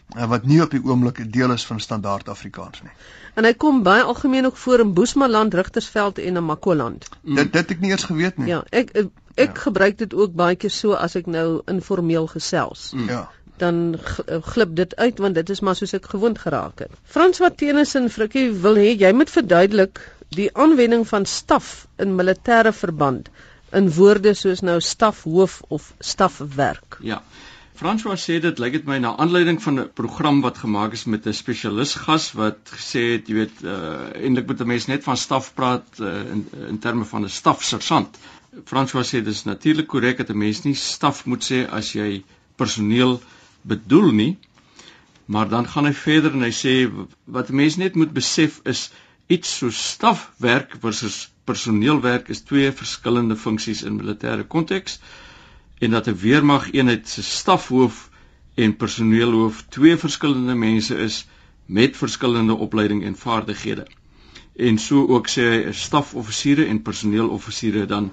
wat 0.08 0.44
nie 0.44 0.60
op 0.62 0.70
die 0.70 0.82
oomblik 0.84 1.18
'n 1.20 1.30
deel 1.30 1.52
is 1.52 1.66
van 1.66 1.80
standaard 1.80 2.28
Afrikaans 2.28 2.82
nie. 2.82 2.92
En 3.34 3.44
hy 3.44 3.52
kom 3.54 3.82
baie 3.82 4.02
algemeen 4.02 4.46
ook 4.46 4.56
voor 4.56 4.80
in 4.80 4.92
Boesmanland, 4.94 5.54
Rigtersveld 5.54 6.18
en 6.18 6.36
in 6.36 6.44
Makoland. 6.44 7.08
Mm. 7.22 7.34
Dit 7.34 7.52
dit 7.52 7.70
ek 7.70 7.80
nie 7.80 7.90
eens 7.90 8.04
geweet 8.04 8.36
nie. 8.36 8.48
Ja, 8.48 8.62
ek 8.70 8.90
ek, 8.90 9.08
ek 9.34 9.54
ja. 9.56 9.60
gebruik 9.60 9.98
dit 9.98 10.14
ook 10.14 10.34
baie 10.34 10.56
keer 10.56 10.70
so 10.70 10.92
as 10.92 11.14
ek 11.14 11.26
nou 11.26 11.62
informeel 11.66 12.26
gesels. 12.26 12.90
Mm. 12.92 13.08
Ja. 13.08 13.30
Dan 13.56 13.98
eh, 14.26 14.42
glip 14.42 14.76
dit 14.76 14.96
uit 14.96 15.18
want 15.18 15.34
dit 15.34 15.50
is 15.50 15.60
maar 15.60 15.76
soos 15.76 15.92
ek 15.92 16.06
gewoond 16.06 16.38
geraak 16.38 16.78
het. 16.78 16.90
Frans 17.04 17.38
wat 17.38 17.56
Tennyson 17.56 18.08
Frikkie 18.08 18.50
wil 18.52 18.76
hê 18.76 18.92
jy 18.98 19.12
moet 19.12 19.30
verduidelik 19.30 20.00
die 20.28 20.50
aanwending 20.56 21.08
van 21.08 21.24
staf 21.24 21.86
in 21.96 22.16
militêre 22.16 22.72
verband 22.72 23.28
in 23.72 23.88
woorde 23.96 24.34
soos 24.36 24.60
nou 24.60 24.80
stafhoof 24.80 25.60
of 25.68 25.92
stafwerk. 25.98 26.98
Ja. 27.00 27.22
François 27.82 28.14
sê 28.14 28.36
dit 28.38 28.60
lyk 28.62 28.74
dit 28.76 28.84
my 28.86 28.96
na 29.02 29.10
aanleiding 29.22 29.56
van 29.62 29.80
'n 29.80 29.88
program 30.00 30.36
wat 30.44 30.58
gemaak 30.64 30.92
is 30.96 31.02
met 31.12 31.24
'n 31.26 31.32
spesialis 31.34 31.94
gas 32.02 32.26
wat 32.40 32.60
gesê 32.74 33.00
het, 33.12 33.28
jy 33.28 33.34
weet, 33.34 33.56
uh, 33.64 33.72
eintlik 34.26 34.46
moet 34.46 34.60
'n 34.62 34.70
mens 34.72 34.86
net 34.86 35.02
van 35.02 35.16
staf 35.16 35.48
praat 35.54 35.88
uh, 35.98 36.12
in 36.34 36.42
in 36.68 36.78
terme 36.78 37.04
van 37.04 37.24
'n 37.24 37.28
stafsersant. 37.40 38.18
François 38.70 39.08
sê 39.10 39.22
dis 39.24 39.42
natuurlik 39.44 39.88
korrek 39.94 40.18
dat 40.18 40.30
'n 40.30 40.38
mens 40.38 40.62
nie 40.62 40.74
staf 40.74 41.24
moet 41.26 41.42
sê 41.50 41.58
as 41.80 41.92
jy 41.92 42.22
personeel 42.56 43.20
bedoel 43.62 44.10
nie. 44.12 44.38
Maar 45.24 45.48
dan 45.48 45.68
gaan 45.68 45.84
hy 45.84 45.94
verder 45.94 46.32
en 46.32 46.42
hy 46.42 46.54
sê 46.64 46.74
wat 47.24 47.48
mense 47.48 47.78
net 47.78 47.94
moet 47.94 48.12
besef 48.12 48.60
is 48.64 48.90
iets 49.26 49.58
so 49.58 49.70
stafwerk 49.70 50.78
versus 50.80 51.32
personeelwerk 51.44 52.28
is 52.28 52.40
twee 52.40 52.72
verskillende 52.72 53.36
funksies 53.36 53.82
in 53.82 53.98
militêre 53.98 54.46
konteks 54.46 55.00
en 55.82 55.90
dat 55.90 56.06
'n 56.06 56.16
weermag 56.26 56.72
eenheid 56.72 57.08
se 57.08 57.22
stafhoof 57.22 58.10
en 58.54 58.76
personeelhoof 58.76 59.64
twee 59.68 59.96
verskillende 59.96 60.54
mense 60.54 60.96
is 60.96 61.26
met 61.66 61.96
verskillende 61.96 62.54
opleiding 62.54 63.04
en 63.04 63.16
vaardighede. 63.16 63.86
En 64.56 64.78
so 64.78 65.06
ook 65.06 65.28
sê 65.28 65.42
hy 65.52 65.58
'n 65.66 65.74
stafoffisiere 65.74 66.64
en 66.66 66.82
personeeloffisiere 66.82 67.86
dan 67.86 68.12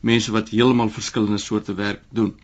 mense 0.00 0.32
wat 0.32 0.48
heeltemal 0.48 0.90
verskillende 0.90 1.38
soorte 1.38 1.74
werk 1.74 2.02
doen. 2.10 2.34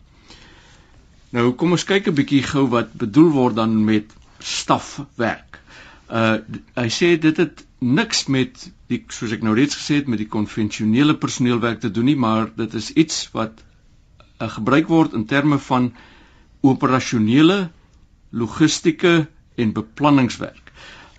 Nou 1.29 1.51
kom 1.51 1.71
ons 1.71 1.83
kyk 1.83 2.07
'n 2.07 2.13
bietjie 2.13 2.43
gou 2.43 2.67
wat 2.67 2.93
bedoel 2.93 3.29
word 3.29 3.55
dan 3.55 3.83
met 3.83 4.13
stafwerk. 4.39 5.59
Uh 6.11 6.37
hy 6.75 6.89
sê 6.89 7.19
dit 7.19 7.37
het 7.37 7.65
niks 7.79 8.25
met 8.25 8.71
die 8.87 9.03
soos 9.07 9.31
ek 9.31 9.41
nou 9.41 9.55
reeds 9.55 9.75
gesê 9.75 9.95
het 9.95 10.07
met 10.07 10.17
die 10.17 10.33
konvensionele 10.37 11.15
personeelwerk 11.15 11.79
te 11.79 11.91
doen 11.91 12.05
nie, 12.05 12.15
maar 12.15 12.51
dit 12.55 12.73
is 12.73 12.91
iets 12.91 13.29
wat 13.31 13.63
uh, 14.39 14.49
gebruik 14.49 14.87
word 14.87 15.13
in 15.13 15.25
terme 15.25 15.59
van 15.59 15.93
operasionele, 16.65 17.69
logistieke 18.29 19.27
en 19.55 19.73
beplanningswerk. 19.73 20.71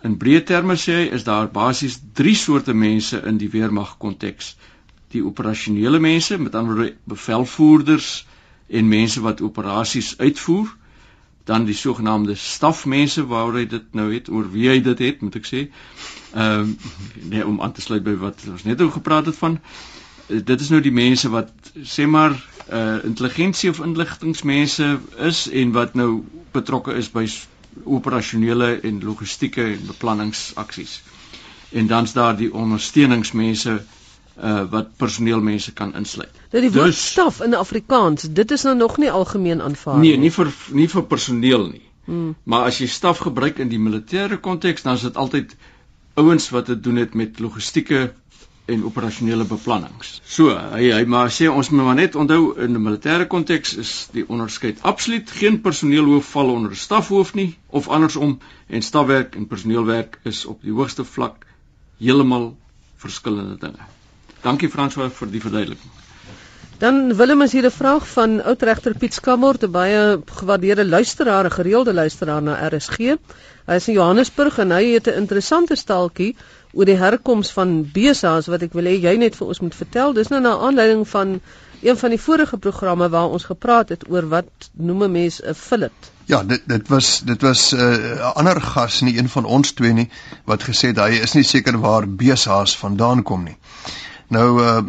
In 0.04 0.16
breë 0.20 0.44
terme 0.46 0.76
sê 0.78 1.00
hy 1.00 1.04
is 1.16 1.24
daar 1.26 1.48
basies 1.52 1.98
3 2.18 2.34
soorte 2.36 2.74
mense 2.74 3.20
in 3.26 3.38
die 3.40 3.50
weermag 3.50 3.96
konteks. 4.02 4.54
Die 5.14 5.22
operasionele 5.24 6.00
mense, 6.02 6.38
met 6.38 6.54
ander 6.54 6.74
woorde 6.76 6.96
bevelvoerders 7.08 8.10
en 8.66 8.88
mense 8.90 9.22
wat 9.22 9.40
operasies 9.40 10.16
uitvoer, 10.18 10.68
dan 11.46 11.64
die 11.64 11.78
sogenaamde 11.78 12.34
stafmense 12.34 13.22
waaroor 13.30 13.60
hy 13.60 13.66
dit 13.70 13.92
nou 13.94 14.08
het, 14.12 14.28
oor 14.28 14.48
wie 14.50 14.66
hy 14.68 14.80
dit 14.82 15.02
het, 15.06 15.22
moet 15.22 15.38
ek 15.40 15.46
sê. 15.48 15.66
Ehm 16.34 16.72
um, 16.72 16.78
nee 17.30 17.46
om 17.46 17.60
aan 17.62 17.72
te 17.72 17.84
sluit 17.84 18.02
by 18.04 18.16
wat 18.20 18.42
ons 18.50 18.66
net 18.66 18.82
oor 18.82 18.90
gepraat 18.92 19.30
het 19.30 19.38
van 19.38 19.60
dit 20.26 20.60
is 20.60 20.70
nou 20.70 20.80
die 20.82 20.94
mense 20.94 21.28
wat 21.30 21.52
sê 21.86 22.06
maar 22.10 22.34
uh 22.72 23.04
intelligensie 23.04 23.70
of 23.70 23.80
inligtingmense 23.80 24.98
is 25.16 25.48
en 25.50 25.72
wat 25.72 25.94
nou 25.94 26.24
betrokke 26.52 26.94
is 26.94 27.10
by 27.10 27.26
operasionele 27.84 28.80
en 28.82 29.02
logistieke 29.04 29.62
en 29.62 29.86
beplanningsaksies. 29.86 31.02
En 31.70 31.86
dan's 31.86 32.12
daar 32.12 32.36
die 32.36 32.52
ondersteuningsmense 32.54 33.76
uh 34.42 34.64
wat 34.70 34.96
personeelmense 34.96 35.72
kan 35.72 35.94
insluit. 35.94 36.32
Nou 36.50 36.62
die 36.62 36.72
woord 36.72 36.94
dus, 36.94 37.06
staf 37.10 37.40
in 37.40 37.54
Afrikaans, 37.54 38.26
dit 38.30 38.50
is 38.50 38.62
nou 38.62 38.76
nog 38.76 38.98
nie 38.98 39.10
algemeen 39.10 39.62
aanvaar 39.62 39.98
nie. 39.98 40.10
Nee, 40.10 40.18
nie 40.26 40.32
vir 40.32 40.52
nie 40.72 40.88
vir 40.88 41.04
personeel 41.04 41.68
nie. 41.70 41.84
Hmm. 42.04 42.34
Maar 42.42 42.68
as 42.70 42.78
jy 42.78 42.86
staf 42.86 43.18
gebruik 43.18 43.58
in 43.58 43.68
die 43.68 43.80
militêre 43.82 44.38
konteks, 44.40 44.82
dan 44.82 44.94
is 44.94 45.06
dit 45.06 45.16
altyd 45.16 45.56
ouens 46.14 46.50
wat 46.50 46.66
dit 46.66 46.82
doen 46.82 46.96
het 46.96 47.14
met 47.14 47.40
logistieke 47.40 48.12
en 48.66 48.84
operasionele 48.84 49.44
beplannings. 49.44 50.20
So, 50.26 50.50
hy 50.74 50.90
hy 50.90 51.04
maar 51.06 51.30
sê 51.30 51.46
ons 51.50 51.70
moet 51.70 51.86
maar 51.86 51.98
net 51.98 52.16
onthou 52.18 52.54
in 52.58 52.74
'n 52.74 52.82
militêre 52.82 53.26
konteks 53.26 53.74
is 53.82 53.92
die 54.12 54.24
onderskeid 54.28 54.82
absoluut 54.82 55.30
geen 55.30 55.60
personeelhoof 55.60 56.30
val 56.36 56.50
onder 56.50 56.70
'n 56.70 56.82
stafhoof 56.86 57.34
nie 57.34 57.58
of 57.70 57.88
andersom 57.88 58.38
en 58.66 58.82
stafwerk 58.82 59.36
en 59.36 59.46
personeelwerk 59.46 60.18
is 60.24 60.44
op 60.44 60.62
die 60.62 60.72
hoogste 60.72 61.04
vlak 61.04 61.46
heeltemal 61.98 62.56
verskillende 62.96 63.56
dinge. 63.58 63.86
Dankie 64.42 64.68
François 64.68 65.12
vir 65.12 65.30
die 65.30 65.40
verduideliking. 65.40 65.92
Dan 66.78 67.16
Willem 67.16 67.42
is 67.42 67.52
hier 67.52 67.64
'n 67.64 67.70
vraag 67.70 68.08
van 68.08 68.42
oudregter 68.42 68.94
Piet 68.98 69.14
Skamort, 69.14 69.62
'n 69.64 69.70
baie 69.70 70.20
gewaardeerde 70.24 70.84
luisteraar, 70.84 71.44
'n 71.44 71.50
gereelde 71.50 71.94
luisteraar 71.94 72.42
na 72.42 72.68
RSG. 72.68 72.98
Hy 73.66 73.74
is 73.74 73.88
in 73.88 73.94
Johannesburg 73.94 74.58
en 74.58 74.70
hy 74.70 74.84
het 74.92 75.06
'n 75.06 75.16
interessante 75.22 75.74
staaltjie 75.74 76.36
oor 76.72 76.84
die 76.84 76.98
herkoms 76.98 77.50
van 77.52 77.90
besa's 77.92 78.46
wat 78.46 78.62
ek 78.62 78.72
wil 78.72 78.84
hê 78.84 78.96
jy 79.00 79.16
net 79.16 79.36
vir 79.36 79.46
ons 79.46 79.60
moet 79.60 79.74
vertel. 79.74 80.12
Dis 80.12 80.28
nou 80.28 80.40
na 80.40 80.56
aanleiding 80.58 81.08
van 81.08 81.40
een 81.82 81.96
van 81.96 82.10
die 82.10 82.20
vorige 82.20 82.58
programme 82.58 83.08
waar 83.08 83.28
ons 83.28 83.44
gepraat 83.44 83.88
het 83.88 84.08
oor 84.10 84.28
wat 84.28 84.70
noem 84.72 85.02
'n 85.04 85.12
mens 85.12 85.40
'n 85.42 85.54
fillet. 85.54 86.12
Ja, 86.24 86.42
dit 86.42 86.62
dit 86.66 86.88
was 86.88 87.20
dit 87.20 87.42
was 87.42 87.72
eh, 87.72 87.80
'n 87.80 88.16
uh, 88.16 88.32
ander 88.34 88.60
gas 88.60 89.00
nie 89.00 89.18
een 89.18 89.28
van 89.28 89.44
ons 89.44 89.72
twee 89.72 89.92
nie 89.92 90.08
wat 90.44 90.62
gesê 90.62 90.88
het 90.88 90.98
hy 90.98 91.10
is 91.22 91.32
nie 91.32 91.44
seker 91.44 91.78
waar 91.78 92.08
besa's 92.08 92.76
vandaan 92.76 93.22
kom 93.22 93.44
nie. 93.44 93.56
Nou 94.28 94.62
uh, 94.62 94.82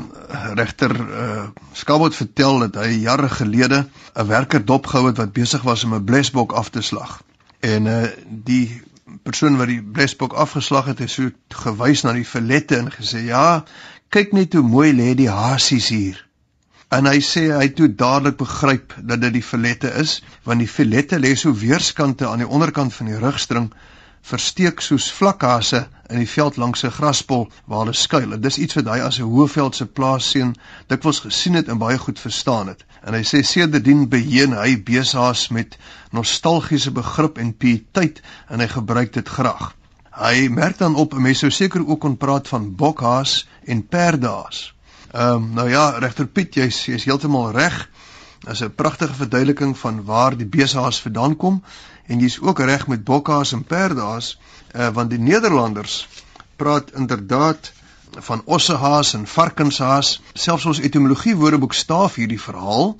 regter 0.53 0.91
uh, 0.95 1.43
Skabot 1.71 2.15
vertel 2.15 2.59
dat 2.59 2.75
hy 2.75 2.89
jare 2.89 3.29
gelede 3.29 3.85
'n 4.15 4.27
werker 4.27 4.65
dopgehou 4.65 5.07
het 5.07 5.17
wat 5.17 5.33
besig 5.33 5.61
was 5.61 5.83
om 5.83 5.93
'n 5.93 6.03
blesbok 6.03 6.51
af 6.51 6.69
te 6.69 6.81
slag. 6.81 7.21
En 7.59 7.85
uh, 7.85 8.03
die 8.27 8.81
persoon 9.27 9.57
wat 9.59 9.71
die 9.71 9.81
blesbok 9.81 10.33
afgeslag 10.39 10.87
het, 10.91 11.03
het 11.03 11.11
so 11.11 11.31
gewys 11.63 12.05
na 12.05 12.13
die 12.15 12.27
filette 12.27 12.77
en 12.77 12.87
gesê: 12.93 13.25
"Ja, 13.27 13.65
kyk 14.09 14.33
net 14.33 14.55
hoe 14.55 14.63
mooi 14.63 14.93
lê 14.95 15.13
die 15.19 15.29
hasies 15.29 15.89
hier." 15.91 16.23
En 16.89 17.09
hy 17.09 17.19
sê 17.19 17.49
hy 17.51 17.67
toe 17.75 17.89
dadelik 17.91 18.37
begryp 18.39 18.95
dat 19.03 19.21
dit 19.21 19.33
die 19.35 19.43
filette 19.43 19.91
is, 19.99 20.21
want 20.47 20.63
die 20.63 20.71
filette 20.71 21.19
lê 21.19 21.33
so 21.35 21.51
weerskante 21.51 22.27
aan 22.27 22.45
die 22.45 22.47
onderkant 22.47 22.93
van 22.95 23.11
die 23.11 23.19
rugstring 23.19 23.67
versteek 24.21 24.81
soos 24.81 25.11
vlakhase 25.11 25.87
in 26.09 26.19
die 26.19 26.29
veld 26.29 26.57
langs 26.57 26.83
'n 26.83 26.91
graspol 26.91 27.47
waar 27.65 27.79
hulle 27.79 27.93
skuil. 27.93 28.29
Dit 28.29 28.45
is 28.45 28.57
iets 28.57 28.73
wat 28.73 28.85
hy 28.85 28.99
as 28.99 29.19
'n 29.19 29.23
Hoëveldse 29.23 29.85
plaasseun 29.85 30.55
dikwels 30.87 31.19
gesien 31.19 31.53
het 31.53 31.67
en 31.67 31.77
baie 31.77 31.97
goed 31.97 32.19
verstaan 32.19 32.67
het. 32.67 32.85
En 33.03 33.13
hy 33.13 33.23
sê 33.23 33.43
sedertdien 33.43 34.09
beheen 34.09 34.53
hy 34.53 34.83
besaas 34.83 35.47
met 35.49 35.77
nostalgiese 36.11 36.91
begrip 36.91 37.37
en 37.37 37.53
pietyd 37.57 38.21
en 38.49 38.59
hy 38.59 38.67
gebruik 38.67 39.13
dit 39.13 39.27
graag. 39.27 39.75
Hy 40.11 40.47
merk 40.49 40.77
dan 40.77 40.95
op 40.95 41.13
'n 41.13 41.21
mens 41.21 41.39
sou 41.39 41.51
seker 41.51 41.87
ook 41.87 41.99
kon 41.99 42.17
praat 42.17 42.47
van 42.47 42.75
bokhaas 42.75 43.47
en 43.65 43.87
perdaas. 43.87 44.73
Ehm 45.11 45.33
um, 45.33 45.53
nou 45.53 45.69
ja, 45.69 45.89
regter 45.89 46.27
Piet, 46.27 46.55
jy's 46.55 46.85
jy's 46.85 47.03
heeltemal 47.03 47.51
reg. 47.51 47.89
Dit 48.39 48.53
is 48.53 48.63
'n 48.63 48.75
pragtige 48.75 49.13
verduideliking 49.13 49.77
van 49.77 50.03
waar 50.03 50.37
die 50.37 50.45
besaas 50.45 51.01
vandaan 51.01 51.35
kom 51.35 51.63
en 52.07 52.19
jy's 52.19 52.39
ook 52.41 52.59
reg 52.59 52.87
met 52.87 53.03
bokhaas 53.03 53.53
en 53.53 53.63
perdaas, 53.63 54.37
uh, 54.75 54.89
want 54.89 55.09
die 55.09 55.19
Nederlanders 55.19 56.07
praat 56.55 56.91
inderdaad 56.91 57.71
van 58.11 58.41
ossehaas 58.45 59.13
en 59.13 59.27
varkenshaas. 59.27 60.21
Selfs 60.33 60.65
ons 60.65 60.79
etimologie 60.79 61.35
woordeboek 61.35 61.73
staaf 61.73 62.15
hierdie 62.15 62.41
verhaal. 62.41 62.97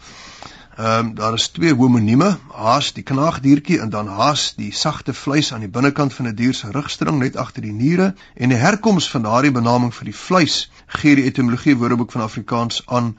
Ehm 0.77 1.07
um, 1.07 1.13
daar 1.15 1.33
is 1.33 1.47
twee 1.49 1.73
homonieme, 1.73 2.37
haas 2.53 2.91
die 2.93 3.03
knaagdiertjie 3.03 3.79
en 3.81 3.89
dan 3.89 4.07
haas 4.07 4.53
die 4.55 4.69
sagte 4.71 5.13
vleis 5.13 5.53
aan 5.53 5.65
die 5.65 5.71
binnekant 5.77 6.13
van 6.13 6.27
'n 6.27 6.35
die 6.35 6.43
dier 6.43 6.53
se 6.53 6.69
rugstring 6.71 7.17
net 7.19 7.35
agter 7.35 7.61
die 7.61 7.73
niere 7.73 8.13
en 8.35 8.49
die 8.49 8.57
herkoms 8.57 9.09
van 9.09 9.21
daardie 9.21 9.51
benaming 9.51 9.93
vir 9.93 10.05
die 10.05 10.15
vleis 10.15 10.69
gee 10.85 11.15
die 11.15 11.25
etimologie 11.25 11.75
woordeboek 11.77 12.11
van 12.11 12.21
Afrikaans 12.21 12.83
aan 12.85 13.17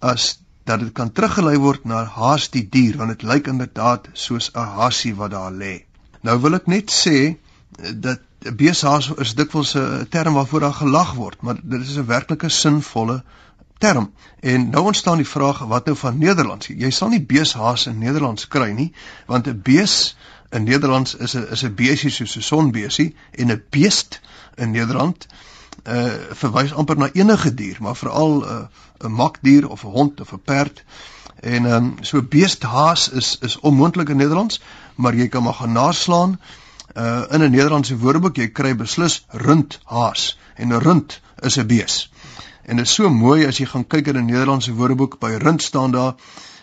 as 0.00 0.41
dat 0.64 0.80
dit 0.80 0.92
kan 0.92 1.12
teruggelei 1.12 1.56
word 1.58 1.84
na 1.84 2.04
haas 2.04 2.50
die 2.50 2.68
dier 2.68 2.96
want 2.96 3.10
dit 3.14 3.22
lyk 3.22 3.46
inderdaad 3.46 4.08
soos 4.12 4.50
'n 4.54 4.68
hasie 4.78 5.14
wat 5.14 5.30
daar 5.30 5.52
lê. 5.52 5.84
Nou 6.22 6.38
wil 6.40 6.54
ek 6.54 6.66
net 6.66 6.90
sê 6.90 7.36
dat 8.06 8.20
beeshaas 8.60 9.10
is 9.18 9.34
dikwels 9.34 9.74
'n 9.76 10.06
term 10.10 10.34
waarvoor 10.34 10.60
daar 10.60 10.78
gelag 10.82 11.14
word, 11.14 11.42
maar 11.42 11.56
dit 11.62 11.80
is 11.80 11.96
'n 11.96 12.06
werklike 12.06 12.48
sinvolle 12.48 13.22
term. 13.78 14.12
En 14.40 14.70
nou 14.70 14.84
ontstaan 14.84 15.16
die 15.16 15.28
vraag 15.28 15.58
wat 15.58 15.84
nou 15.86 15.96
van 15.96 16.18
Nederlands? 16.18 16.66
Jy 16.66 16.90
sal 16.90 17.08
nie 17.08 17.22
beeshaas 17.22 17.86
in 17.86 17.98
Nederlands 17.98 18.48
kry 18.48 18.70
nie, 18.70 18.92
want 19.26 19.46
'n 19.46 19.60
bees 19.62 20.16
in 20.50 20.64
Nederlands 20.64 21.14
is 21.14 21.34
'n 21.34 21.46
is 21.50 21.64
'n 21.64 21.74
beesie 21.74 22.10
soos 22.10 22.36
'n 22.36 22.42
sonbeesie 22.42 23.14
en 23.30 23.50
'n 23.50 23.62
beest 23.70 24.20
in 24.56 24.70
Nederland 24.70 25.26
uh 25.88 26.10
verwys 26.30 26.74
amper 26.74 26.96
na 26.96 27.08
enige 27.12 27.54
dier, 27.54 27.76
maar 27.80 27.96
veral 27.96 28.40
'n 28.40 28.44
uh, 28.44 29.06
'n 29.06 29.12
makdier 29.12 29.68
of 29.68 29.84
'n 29.84 29.90
hond 29.90 30.20
of 30.20 30.32
'n 30.32 30.42
perd. 30.44 30.84
En 31.40 31.66
ehm 31.66 31.74
um, 31.74 31.96
so 32.00 32.22
beesthaas 32.22 33.08
is 33.10 33.38
is 33.40 33.58
onmoontlik 33.60 34.08
in 34.08 34.16
Nederlands, 34.16 34.60
maar 34.94 35.14
jy 35.14 35.28
kan 35.28 35.42
maar 35.42 35.54
gaan 35.54 35.72
naslaan 35.72 36.40
uh 36.96 37.22
in 37.30 37.42
'n 37.42 37.50
Nederlandse 37.50 37.98
woordeboek 37.98 38.36
jy 38.36 38.48
kry 38.52 38.76
beslis 38.76 39.24
rundhaas 39.28 40.38
en 40.54 40.68
'n 40.68 40.80
rund 40.80 41.20
is 41.40 41.58
'n 41.58 41.66
bees. 41.66 42.10
En 42.62 42.76
dit 42.76 42.86
is 42.86 42.94
so 42.94 43.10
mooi 43.10 43.46
as 43.46 43.58
jy 43.58 43.66
gaan 43.66 43.86
kyk 43.86 44.06
in 44.06 44.16
'n 44.16 44.24
Nederlandse 44.24 44.74
woordeboek 44.74 45.18
by 45.18 45.30
rund 45.38 45.62
staan 45.62 45.90
daar 45.90 46.14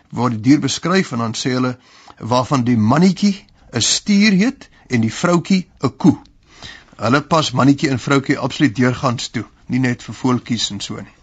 waar 0.09 0.29
die 0.29 0.41
dier 0.41 0.59
beskryf 0.59 1.11
en 1.11 1.17
dan 1.17 1.33
sê 1.33 1.49
hulle 1.51 1.77
waarvan 2.17 2.63
die 2.63 2.77
mannetjie 2.77 3.45
'n 3.73 3.81
stier 3.81 4.31
heet 4.31 4.69
en 4.87 5.01
die 5.01 5.13
vroutjie 5.13 5.67
'n 5.83 5.95
koe. 5.97 6.17
Hulle 6.99 7.21
pas 7.21 7.51
mannetjie 7.51 7.89
en 7.89 7.99
vroutjie 7.99 8.37
absoluut 8.37 8.75
deurgangs 8.75 9.29
toe, 9.29 9.45
nie 9.67 9.79
net 9.79 10.03
vir 10.03 10.15
voeltjies 10.21 10.71
en 10.73 10.81
so 10.83 10.99
nie. 10.99 11.15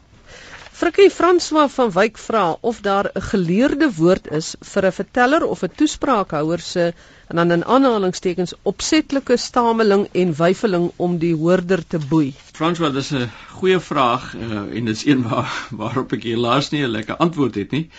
Frikkie 0.77 1.09
François 1.09 1.71
van 1.73 1.91
Wyk 1.93 2.19
vra 2.21 2.57
of 2.71 2.81
daar 2.85 3.07
'n 3.13 3.23
geleerde 3.29 3.89
woord 3.97 4.27
is 4.39 4.57
vir 4.73 4.87
'n 4.87 4.93
verteller 4.93 5.45
of 5.45 5.63
'n 5.63 5.73
toespraakhouer 5.77 6.61
se 6.61 6.93
en 7.29 7.37
dan 7.37 7.51
in 7.51 7.65
aanhalingstekens 7.65 8.55
opsetlike 8.63 9.37
stameling 9.37 10.09
en 10.13 10.35
wyfeling 10.35 10.91
om 10.97 11.19
die 11.19 11.35
hoorder 11.35 11.87
te 11.87 11.99
boei. 11.99 12.35
François, 12.53 12.93
dis 12.93 13.11
'n 13.13 13.31
goeie 13.49 13.81
vraag 13.81 14.35
uh, 14.35 14.77
en 14.77 14.85
dit 14.85 14.97
is 14.97 15.07
een 15.07 15.23
waar 15.23 15.53
waarop 15.71 16.13
ek 16.13 16.23
helaas 16.23 16.71
nie 16.71 16.83
'n 16.83 16.91
lekker 16.91 17.17
antwoord 17.17 17.55
het 17.55 17.71
nie. 17.71 17.91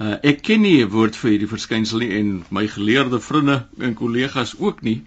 Uh, 0.00 0.16
ek 0.22 0.42
ken 0.42 0.60
nie 0.60 0.84
'n 0.84 0.90
woord 0.90 1.16
vir 1.16 1.30
hierdie 1.30 1.48
verskynsel 1.48 1.98
nie 1.98 2.18
en 2.18 2.44
my 2.50 2.66
geleerde 2.66 3.20
vriende 3.20 3.66
en 3.78 3.94
kollegas 3.94 4.54
ook 4.58 4.82
nie. 4.82 5.02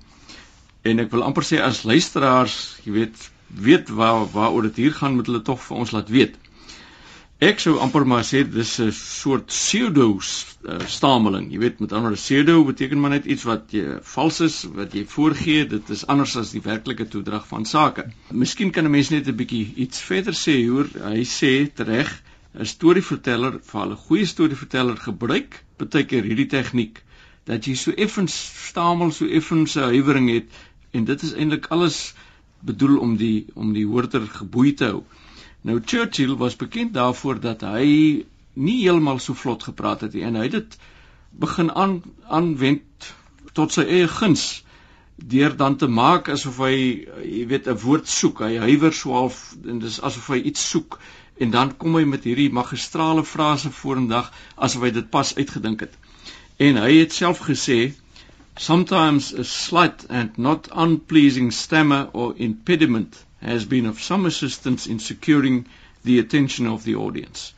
En 0.85 1.01
ek 1.01 1.09
wil 1.13 1.23
amper 1.25 1.45
sê 1.47 1.57
as 1.65 1.83
luisteraars, 1.89 2.55
jy 2.85 2.91
weet, 2.93 3.29
weet 3.67 3.87
waar 3.89 4.27
waaroor 4.33 4.67
dit 4.67 4.83
hier 4.83 4.93
gaan 4.93 5.15
met 5.17 5.29
hulle 5.29 5.41
tog 5.41 5.63
vir 5.65 5.79
ons 5.81 5.93
laat 5.95 6.11
weet. 6.13 6.35
Ek 7.43 7.59
sou 7.59 7.73
amper 7.83 8.05
maar 8.07 8.23
sê 8.23 8.43
dis 8.47 8.73
'n 8.79 8.91
soort 8.95 9.47
pseudo 9.49 10.05
uh, 10.13 10.77
stameling. 10.87 11.49
Jy 11.51 11.59
weet 11.63 11.81
met 11.83 11.95
ander 11.97 12.13
pseudo 12.15 12.63
beteken 12.63 13.01
maar 13.01 13.15
net 13.15 13.25
iets 13.25 13.43
wat 13.49 13.73
jy 13.75 13.97
vals 14.13 14.39
is, 14.45 14.61
wat 14.77 14.93
jy 14.93 15.03
voorgee, 15.15 15.65
dit 15.67 15.89
is 15.89 16.05
anders 16.07 16.35
as 16.37 16.53
die 16.55 16.61
werklike 16.61 17.07
toedrag 17.07 17.47
van 17.47 17.65
sake. 17.65 18.05
Miskien 18.31 18.71
kan 18.71 18.85
'n 18.85 18.91
mens 18.91 19.09
net 19.09 19.27
'n 19.27 19.35
bietjie 19.35 19.73
iets 19.75 19.99
verder 19.99 20.33
sê 20.33 20.55
hoor. 20.69 20.87
Hy 21.01 21.25
sê 21.25 21.51
reg 21.75 22.13
'n 22.53 22.65
storieverteller, 22.65 23.59
veral 23.63 23.91
'n 23.91 24.03
goeie 24.07 24.25
storieverteller 24.25 24.97
gebruik 24.97 25.65
baie 25.77 26.05
keer 26.05 26.23
hierdie 26.23 26.47
tegniek 26.47 27.01
dat 27.45 27.67
jy 27.67 27.75
so 27.75 27.91
effens 27.91 28.35
stamel, 28.69 29.11
so 29.11 29.25
effens 29.25 29.75
'n 29.75 29.91
huiwering 29.91 30.29
het 30.29 30.47
en 30.95 31.05
dit 31.05 31.27
is 31.27 31.33
eintlik 31.35 31.67
alles 31.75 31.99
bedoel 32.65 32.97
om 33.03 33.15
die 33.19 33.45
om 33.53 33.73
die 33.75 33.85
hoorder 33.85 34.25
geboei 34.39 34.73
te 34.73 34.91
hou. 34.91 35.03
Nou 35.65 35.79
Churchill 35.85 36.35
was 36.41 36.55
bekend 36.55 36.93
daarvoor 36.93 37.39
dat 37.41 37.65
hy 37.67 37.87
nie 38.53 38.77
heeltemal 38.81 39.19
so 39.19 39.33
vlot 39.33 39.63
gepraat 39.67 40.05
het 40.05 40.13
nie 40.15 40.23
en 40.27 40.39
hy 40.39 40.47
het 40.47 40.57
dit 40.59 40.77
begin 41.45 41.71
aan 41.71 41.99
aanwend 42.39 43.09
tot 43.57 43.73
sy 43.75 43.83
eie 43.97 44.07
guns 44.11 44.45
deur 45.33 45.55
dan 45.55 45.77
te 45.79 45.87
maak 45.87 46.29
asof 46.31 46.57
hy 46.63 46.75
jy 46.75 47.43
weet 47.51 47.67
'n 47.71 47.79
woord 47.83 48.07
soek. 48.07 48.41
Hy 48.47 48.57
huiwer 48.67 48.93
so 48.93 49.13
half 49.15 49.55
en 49.65 49.79
dis 49.79 50.01
asof 50.01 50.27
hy 50.33 50.39
iets 50.51 50.69
soek 50.69 50.99
en 51.39 51.51
dan 51.51 51.75
kom 51.77 51.95
hy 51.95 52.03
met 52.05 52.23
hierdie 52.23 52.51
magistrale 52.51 53.23
frase 53.23 53.71
vorendag 53.71 54.31
asof 54.55 54.87
hy 54.87 54.91
dit 54.91 55.09
pas 55.09 55.35
uitgedink 55.35 55.79
het. 55.87 55.93
En 56.57 56.77
hy 56.83 56.91
het 56.99 57.13
self 57.13 57.39
gesê 57.47 57.93
sometimes 58.57 59.33
a 59.33 59.43
slight 59.43 60.05
and 60.09 60.37
not 60.37 60.69
unpleasing 60.71 61.51
stammer 61.51 62.09
or 62.13 62.33
impediment 62.37 63.15
has 63.41 63.65
been 63.65 63.85
of 63.85 64.01
some 64.01 64.25
assistance 64.25 64.87
in 64.87 64.99
securing 64.99 65.65
the 66.03 66.19
attention 66.19 66.67
of 66.67 66.83
the 66.83 66.95
audience. 66.95 67.53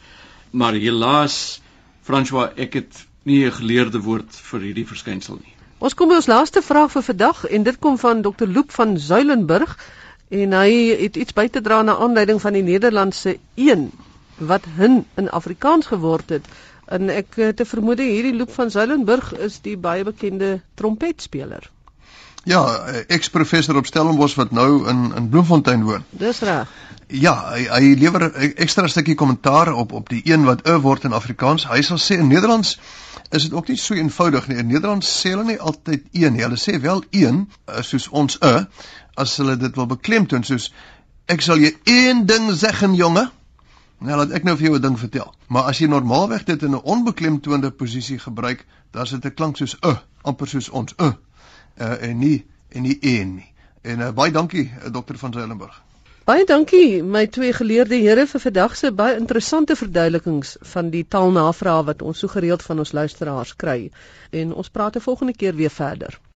Maar 0.51 0.73
helaas 0.73 1.61
François 2.07 2.51
ek 2.55 2.73
het 2.73 3.05
nie 3.23 3.45
'n 3.45 3.51
geleerde 3.51 4.01
woord 4.01 4.35
vir 4.49 4.61
hierdie 4.61 4.87
verskynsel 4.87 5.35
nie. 5.35 5.53
Ons 5.79 5.93
kom 5.93 6.09
by 6.09 6.15
ons 6.15 6.27
laaste 6.27 6.61
vraag 6.61 6.91
vir 6.91 7.03
vandag 7.03 7.45
en 7.45 7.63
dit 7.63 7.79
kom 7.79 7.97
van 7.97 8.21
Dr. 8.21 8.47
Loop 8.47 8.71
van 8.71 8.97
Zuilenburg 8.97 9.77
en 10.29 10.51
hy 10.51 10.71
het 11.01 11.15
iets 11.15 11.33
by 11.33 11.47
te 11.47 11.61
dra 11.61 11.81
na 11.81 11.97
aanleiding 11.97 12.41
van 12.41 12.53
die 12.53 12.63
Nederlandse 12.63 13.37
1 13.55 13.91
wat 14.37 14.65
hin 14.77 15.05
in 15.15 15.29
Afrikaans 15.29 15.85
geword 15.85 16.29
het 16.29 16.47
en 16.87 17.09
ek 17.09 17.39
te 17.55 17.65
vermoed 17.65 17.99
hierdie 17.99 18.35
Loop 18.35 18.51
van 18.55 18.71
Zuilenburg 18.71 19.33
is 19.33 19.61
die 19.61 19.77
baie 19.77 20.03
bekende 20.03 20.61
trompetspeler. 20.75 21.69
Ja, 22.47 22.61
eks-professor 23.11 23.75
op 23.75 23.85
Stellenbosch 23.85 24.37
wat 24.39 24.51
nou 24.55 24.87
in 24.87 25.11
in 25.15 25.29
Bloemfontein 25.29 25.83
woon. 25.83 26.05
Dis 26.09 26.39
reg. 26.39 26.69
Ja, 27.07 27.33
hy, 27.51 27.65
hy 27.71 27.95
lewer 27.99 28.23
'n 28.27 28.53
ekstra 28.55 28.87
stukkie 28.87 29.15
kommentaar 29.15 29.73
op 29.73 29.91
op 29.91 30.09
die 30.09 30.21
een 30.23 30.43
wat 30.43 30.63
'n 30.67 30.79
word 30.81 31.03
in 31.03 31.13
Afrikaans. 31.13 31.67
Hy 31.67 31.81
sal 31.81 31.97
sê 31.97 32.19
in 32.19 32.27
Nederlands 32.27 32.79
is 33.31 33.43
dit 33.43 33.53
ook 33.53 33.67
nie 33.67 33.77
so 33.77 33.93
eenvoudig 33.93 34.47
nie. 34.47 34.57
In 34.57 34.67
Nederlands 34.67 35.07
sê 35.21 35.29
hulle 35.29 35.43
nie 35.43 35.59
altyd 35.59 36.03
een 36.11 36.33
nie. 36.33 36.41
Hulle 36.41 36.57
sê 36.59 36.79
wel 36.81 37.03
een 37.11 37.49
soos 37.81 38.07
ons 38.07 38.37
'n 38.39 38.67
as 39.13 39.37
hulle 39.37 39.57
dit 39.57 39.75
wil 39.75 39.85
beklemtoon 39.85 40.43
soos 40.43 40.71
ek 41.25 41.41
sal 41.41 41.57
jy 41.57 41.75
een 41.83 42.25
ding 42.25 42.51
sê, 42.55 42.95
jonge. 42.95 43.31
Nou 43.97 44.17
laat 44.17 44.33
ek 44.37 44.43
nou 44.43 44.53
vir 44.57 44.67
jou 44.67 44.75
'n 44.77 44.81
ding 44.81 44.99
vertel. 44.99 45.33
Maar 45.47 45.63
as 45.63 45.79
jy 45.79 45.87
normaalweg 45.87 46.43
dit 46.43 46.63
in 46.63 46.71
'n 46.71 46.81
onbeklemtoonde 46.83 47.71
posisie 47.71 48.19
gebruik, 48.19 48.65
dan 48.91 49.03
is 49.03 49.09
dit 49.09 49.25
'n 49.25 49.33
klank 49.33 49.57
soos 49.57 49.75
'n, 49.79 49.87
uh, 49.87 49.97
amper 50.21 50.47
soos 50.47 50.69
ons 50.69 50.93
'n 50.97 51.03
uh, 51.03 51.13
uh, 51.81 52.03
en 52.09 52.17
nie 52.17 52.45
en 52.69 52.81
nie 52.81 52.97
een 53.01 53.35
nie. 53.35 53.53
En 53.81 53.99
uh, 53.99 54.11
baie 54.11 54.31
dankie 54.31 54.71
uh, 54.71 54.91
dokter 54.91 55.17
van 55.17 55.33
Zeilenburg. 55.33 55.83
Baie 56.27 56.45
dankie 56.45 57.03
my 57.03 57.27
twee 57.27 57.53
geleerde 57.53 57.95
here 57.95 58.27
vir 58.27 58.41
vandag 58.43 58.73
se 58.75 58.91
baie 58.91 59.15
interessante 59.15 59.75
verduidelikings 59.75 60.57
van 60.61 60.89
die 60.89 61.05
taalnavrae 61.07 61.83
wat 61.87 62.01
ons 62.01 62.19
so 62.19 62.27
gereeld 62.27 62.63
van 62.63 62.79
ons 62.83 62.91
luisteraars 62.91 63.55
kry. 63.55 63.91
En 64.31 64.53
ons 64.53 64.69
praat 64.69 64.95
'n 64.95 65.05
volgende 65.05 65.33
keer 65.33 65.55
weer 65.55 65.71
verder. 65.71 66.19